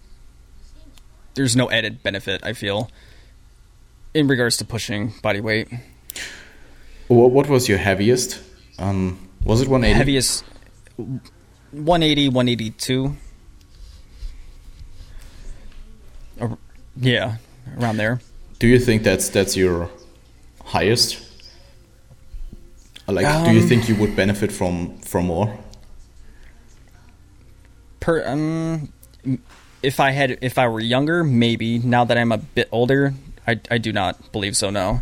[1.36, 2.44] there's no added benefit.
[2.44, 2.90] I feel
[4.16, 5.68] in regards to pushing body weight.
[7.08, 8.40] Wha- What was your heaviest?
[8.80, 9.96] Um, was it 180?
[9.96, 10.44] Heaviest
[11.72, 13.16] 180, 182.
[17.00, 17.38] Yeah,
[17.80, 18.20] around there.
[18.60, 19.90] Do you think that's that's your
[20.66, 21.24] highest?
[23.08, 25.58] Like, do you Um, think you would benefit from from more?
[28.00, 28.90] Per um,
[29.82, 31.80] if I had if I were younger, maybe.
[31.80, 33.14] Now that I'm a bit older,
[33.48, 34.70] I I do not believe so.
[34.70, 35.02] No.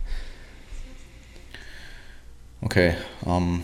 [2.63, 2.95] Okay.
[3.25, 3.63] Um,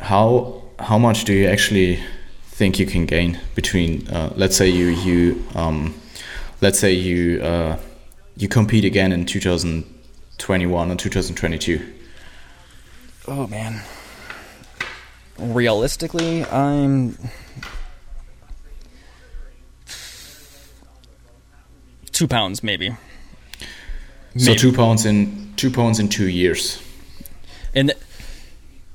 [0.00, 1.98] how how much do you actually
[2.46, 4.06] think you can gain between?
[4.08, 5.94] Uh, let's say you you um,
[6.66, 7.78] let's say you uh,
[8.36, 11.92] you compete again in 2021 or 2022.
[13.28, 13.82] Oh man.
[15.38, 17.16] Realistically, I'm
[22.10, 22.90] two pounds maybe.
[24.36, 24.58] So Maybe.
[24.58, 26.82] two pounds in two pounds in two years.
[27.76, 28.00] and th-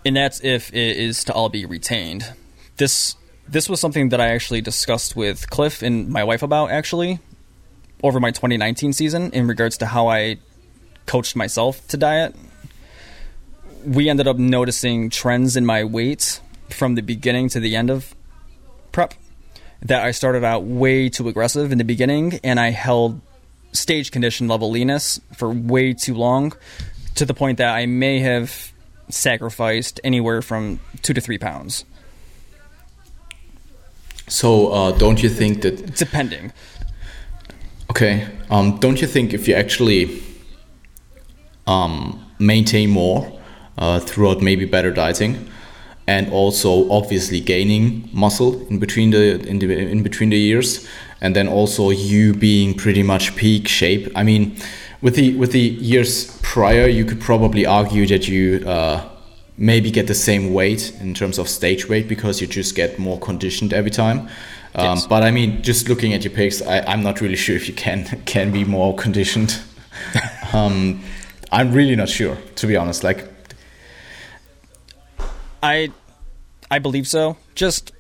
[0.04, 2.34] and that's if it is to all be retained.
[2.76, 3.16] This
[3.48, 7.20] this was something that I actually discussed with Cliff and my wife about actually
[8.04, 10.38] over my 2019 season in regards to how I
[11.06, 12.36] coached myself to diet.
[13.86, 16.40] We ended up noticing trends in my weight
[16.70, 18.16] from the beginning to the end of
[18.92, 19.14] prep
[19.82, 23.20] that I started out way too aggressive in the beginning and I held
[23.74, 26.54] stage condition level leanness for way too long
[27.16, 28.72] to the point that I may have
[29.10, 31.86] sacrificed anywhere from two to three pounds,
[34.28, 36.54] So uh, don't you think that depending.
[37.92, 38.26] Okay.
[38.50, 40.24] Um, don't you think if you actually
[41.68, 43.38] um, maintain more
[43.78, 45.50] uh, throughout maybe better dieting,
[46.08, 50.88] and also obviously gaining muscle in between the in, the, in between the years,
[51.20, 54.10] and then also you being pretty much peak shape.
[54.16, 54.56] I mean,
[55.02, 58.64] with the with the years prior, you could probably argue that you.
[58.66, 59.10] Uh,
[59.58, 63.20] maybe get the same weight in terms of stage weight because you just get more
[63.20, 64.28] conditioned every time.
[64.74, 65.08] Um, Yes.
[65.08, 67.74] But I mean, just looking at your pics, I, I'm not really sure if you
[67.74, 69.60] can can be more conditioned.
[70.54, 71.02] um,
[71.52, 73.04] I'm really not sure, to be honest.
[73.04, 73.28] Like,
[75.62, 75.92] I
[76.70, 77.38] I believe so.
[77.56, 77.92] Just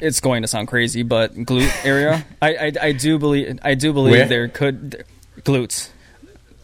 [0.00, 2.24] it's going to sound crazy, but glute area.
[2.40, 4.26] I, I I do believe I do believe Where?
[4.28, 5.04] there could
[5.42, 5.90] glutes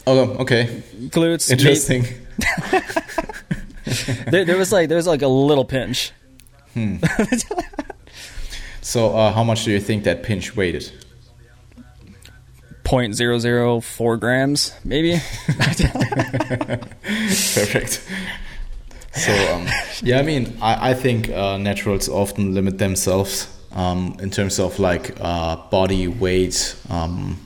[0.06, 1.50] oh, okay, glutes.
[1.50, 2.04] interesting.
[4.30, 6.12] there, there was like there was like a little pinch.
[8.82, 10.90] So, uh, how much do you think that pinch weighted?
[12.84, 15.12] 0.004 grams, maybe.
[17.54, 18.04] Perfect.
[19.12, 19.68] So, um,
[20.02, 24.78] yeah, I mean, I, I think uh, naturals often limit themselves um, in terms of
[24.78, 27.38] like uh, body weight um,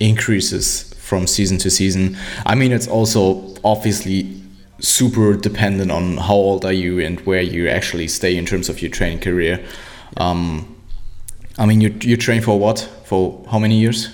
[0.00, 2.18] increases from season to season.
[2.44, 4.42] I mean, it's also obviously
[4.78, 8.80] super dependent on how old are you and where you actually stay in terms of
[8.82, 9.64] your training career.
[10.16, 10.76] Um,
[11.58, 12.78] I mean, you you train for what?
[13.04, 14.08] For how many years?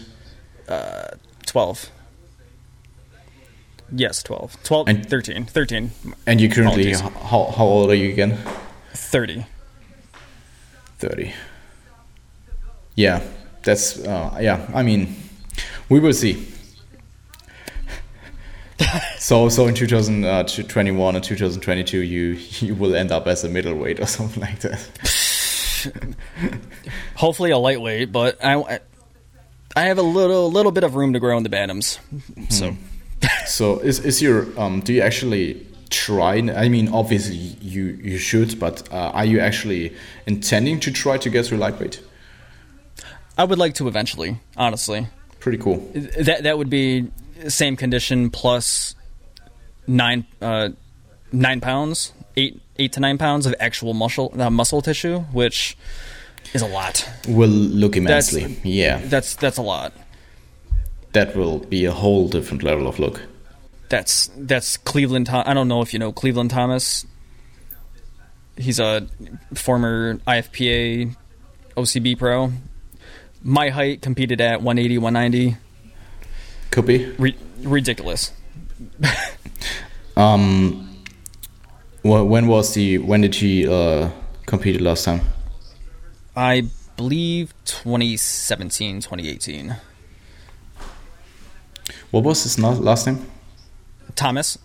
[1.47, 1.91] 12.
[3.95, 4.57] Yes, 12.
[4.63, 5.45] 12, And- 13.
[5.45, 5.91] 13.
[6.27, 7.29] And you currently, Apologies.
[7.29, 8.39] how, how old are you again?
[8.95, 9.45] 30.
[10.99, 11.33] 30
[12.95, 13.21] yeah
[13.65, 15.17] that's uh, yeah i mean
[15.89, 16.47] we will see
[19.23, 22.23] so so in 2021 and 2022 you
[22.61, 24.81] you will end up as a middleweight or something like that.
[27.17, 28.81] Hopefully a lightweight, but I,
[29.77, 31.99] I have a little little bit of room to grow in the bantams.
[32.51, 32.77] So.
[33.47, 38.59] So is is your um do you actually try i mean obviously you you should
[38.59, 39.95] but uh, are you actually
[40.27, 42.01] intending to try to get to lightweight?
[43.39, 45.07] I would like to eventually, honestly.
[45.39, 45.79] pretty cool.
[45.95, 47.09] That that would be
[47.49, 48.97] same condition plus
[49.87, 50.71] nine uh,
[51.33, 55.77] nine pounds, eight eight to nine pounds of actual muscle uh, muscle tissue, which
[56.55, 57.09] is a lot.
[57.29, 59.93] will look That's- immensely yeah That's that's a lot.
[61.13, 63.21] that will be a whole different level of look
[63.89, 65.29] That's that's Cleveland.
[65.29, 67.07] I don't know if you know Cleveland Thomas.
[68.57, 69.07] He's a
[69.55, 71.17] former IFPA
[71.77, 72.53] OCB pro.
[73.43, 75.57] My height competed at 180, 190.
[76.71, 78.33] could be Re- ridiculous.
[80.17, 80.99] Um,
[82.03, 84.11] wh- when was the when did he uh,
[84.45, 85.23] compete last time?
[86.37, 86.65] I
[86.99, 89.77] believe 2017, 2018.
[92.11, 93.27] What was his last name?
[94.15, 94.59] Thomas.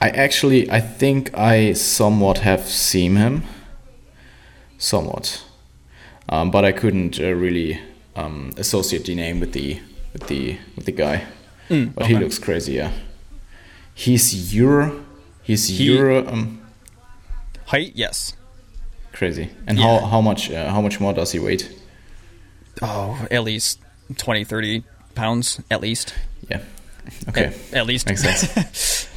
[0.00, 3.44] I actually I think I somewhat have seen him,
[4.82, 5.44] somewhat,
[6.28, 7.80] um, but I couldn't uh, really
[8.16, 9.80] um, associate the name with the
[10.12, 11.24] with the with the guy.
[11.68, 12.90] but he looks crazy, yeah.
[13.94, 15.04] He's Euro.
[15.42, 16.26] He's He- Euro.
[16.26, 16.58] Um,
[17.66, 18.34] Height, yes.
[19.12, 19.48] crazy.
[19.66, 19.84] And Yeah.
[20.00, 21.70] how how much uh, how much more does he weight?
[22.82, 23.78] Oh, at least
[24.16, 24.82] 20, 30
[25.14, 26.14] pounds, at least.
[26.50, 26.60] Yeah.
[27.28, 27.44] Okay.
[27.44, 28.06] At, at least.
[28.06, 29.08] Makes sense.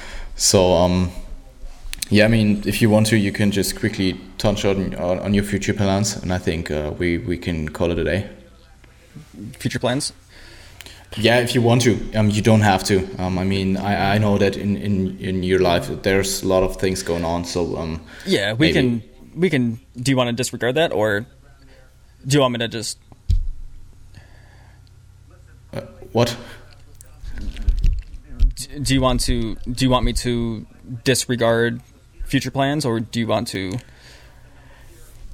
[0.36, 1.10] so, um,
[2.10, 5.34] yeah, I mean, if you want to, you can just quickly touch on on, on
[5.34, 8.28] your future plans, and I think uh, we we can call it a day.
[9.58, 10.12] future plans?
[11.16, 13.08] Yeah, if you want to, um, you don't have to.
[13.18, 16.62] Um, I mean, I, I know that in, in, in your life there's a lot
[16.62, 17.44] of things going on.
[17.44, 18.72] So um, yeah, we maybe.
[18.72, 19.02] can
[19.34, 19.80] we can.
[19.96, 21.26] Do you want to disregard that, or
[22.26, 22.98] do you want me to just?
[25.72, 25.80] Uh,
[26.12, 26.36] what?
[28.82, 29.56] Do you want to?
[29.56, 30.66] Do you want me to
[31.02, 31.80] disregard
[32.30, 33.72] future plans, or do you want to?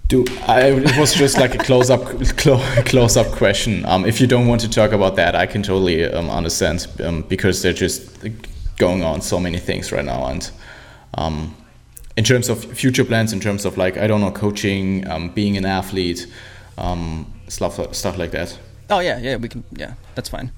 [0.08, 2.04] Do I, it was just like a close up
[2.36, 3.84] clo- close up question.
[3.84, 7.22] Um, if you don't want to talk about that, I can totally um, understand um,
[7.22, 8.24] because they're just
[8.78, 10.26] going on so many things right now.
[10.26, 10.50] And
[11.14, 11.56] um,
[12.16, 15.56] in terms of future plans, in terms of like I don't know, coaching, um, being
[15.56, 16.26] an athlete,
[16.78, 18.58] um, stuff stuff like that.
[18.88, 19.64] Oh yeah, yeah, we can.
[19.72, 20.52] Yeah, that's fine.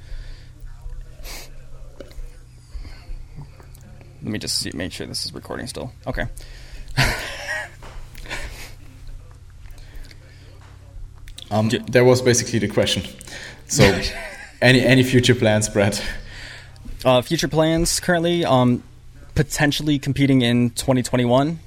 [4.22, 5.92] Let me just see, make sure this is recording still.
[6.06, 6.26] Okay.
[11.50, 13.02] Um, that was basically the question.
[13.68, 14.00] So,
[14.62, 15.98] any any future plans, Brad?
[17.04, 18.82] Uh, future plans currently, um,
[19.34, 21.58] potentially competing in 2021.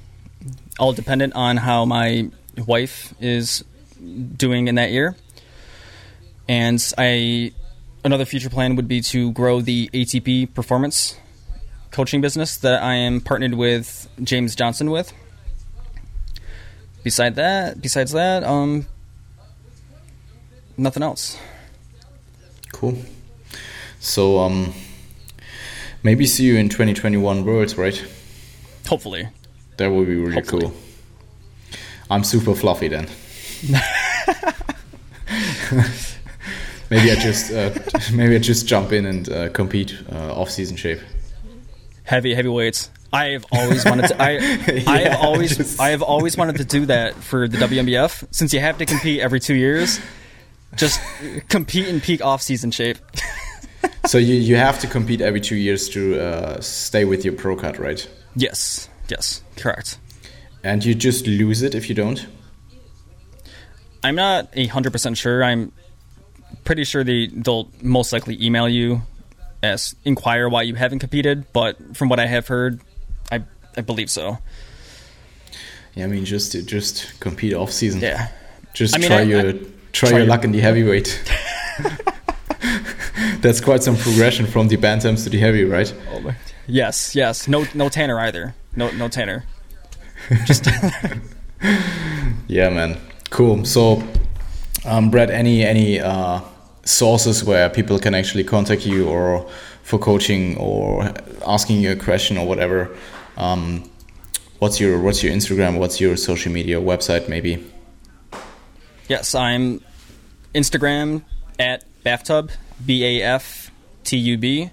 [0.78, 2.30] All dependent on how my
[2.66, 3.64] wife is
[4.36, 5.16] doing in that year.
[6.48, 7.52] And I,
[8.04, 11.16] another future plan would be to grow the ATP performance
[11.92, 15.12] coaching business that I am partnered with James Johnson with.
[17.04, 18.86] Beside that, besides that, um,
[20.76, 21.38] nothing else.
[22.72, 22.96] Cool.
[24.00, 24.72] So um,
[26.02, 28.04] maybe see you in 2021 Worlds, right?
[28.88, 29.28] Hopefully.
[29.76, 30.62] That would be really Hopefully.
[30.62, 30.74] cool.
[32.10, 33.08] I'm super fluffy then.
[36.90, 37.70] maybe I just uh,
[38.12, 41.00] maybe I just jump in and uh, compete uh, off season shape.
[42.12, 42.90] Heavy heavyweights.
[43.10, 44.22] I have always wanted to.
[44.22, 44.32] I
[44.86, 48.52] I have always just- I have always wanted to do that for the WNBF since
[48.52, 49.98] you have to compete every two years.
[50.76, 51.00] Just
[51.48, 52.98] compete in peak off-season shape.
[54.06, 57.56] So you, you have to compete every two years to uh, stay with your pro
[57.56, 58.06] card, right?
[58.36, 59.98] Yes, yes, correct.
[60.62, 62.26] And you just lose it if you don't.
[64.04, 65.42] I'm not a hundred percent sure.
[65.42, 65.72] I'm
[66.64, 69.02] pretty sure they they'll most likely email you
[69.62, 71.44] as inquire why you haven't competed.
[71.52, 72.80] But from what I have heard,
[73.30, 73.42] I
[73.76, 74.38] I believe so.
[75.94, 78.00] Yeah, I mean just to just compete off season.
[78.00, 78.28] Yeah.
[78.74, 79.52] Just I mean, try I- your I-
[79.92, 81.22] try, try your luck in the heavyweight.
[83.40, 85.92] That's quite some progression from the bantams to the heavy, right?
[86.66, 87.48] Yes, yes.
[87.48, 88.54] No no Tanner either.
[88.76, 89.44] No no Tanner.
[90.44, 90.66] Just
[92.48, 92.98] Yeah, man.
[93.30, 93.64] Cool.
[93.64, 94.02] So,
[94.84, 96.40] um, Brad, any any uh,
[96.84, 99.48] sources where people can actually contact you or
[99.82, 101.12] for coaching or
[101.46, 102.94] asking you a question or whatever?
[103.36, 103.90] Um,
[104.58, 105.78] what's your what's your Instagram?
[105.78, 107.28] What's your social media website?
[107.28, 107.64] Maybe.
[109.08, 109.80] Yes, I'm
[110.54, 111.22] Instagram
[111.58, 112.50] at bathtub
[112.84, 113.70] b a f
[114.04, 114.70] t u b,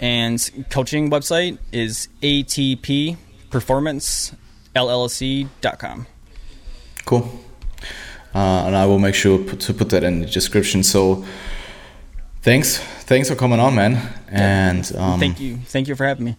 [0.00, 3.16] and coaching website is atp
[3.50, 4.32] performance
[4.74, 6.06] llc.com.
[7.04, 7.44] Cool.
[8.34, 10.82] Uh, and I will make sure put, to put that in the description.
[10.82, 11.24] So,
[12.40, 13.98] thanks, thanks for coming on, man.
[14.28, 16.36] And um, Thank you, thank you for having me.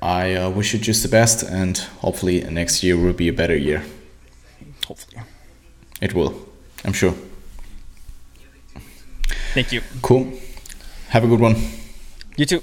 [0.00, 3.56] I uh, wish you just the best, and hopefully next year will be a better
[3.56, 3.84] year.
[4.88, 5.22] Hopefully,
[6.00, 6.34] It will,
[6.84, 7.14] I'm sure.
[9.54, 9.82] thank you.
[10.00, 10.32] Cool.
[11.10, 11.56] Have a good one.
[12.36, 12.62] You too.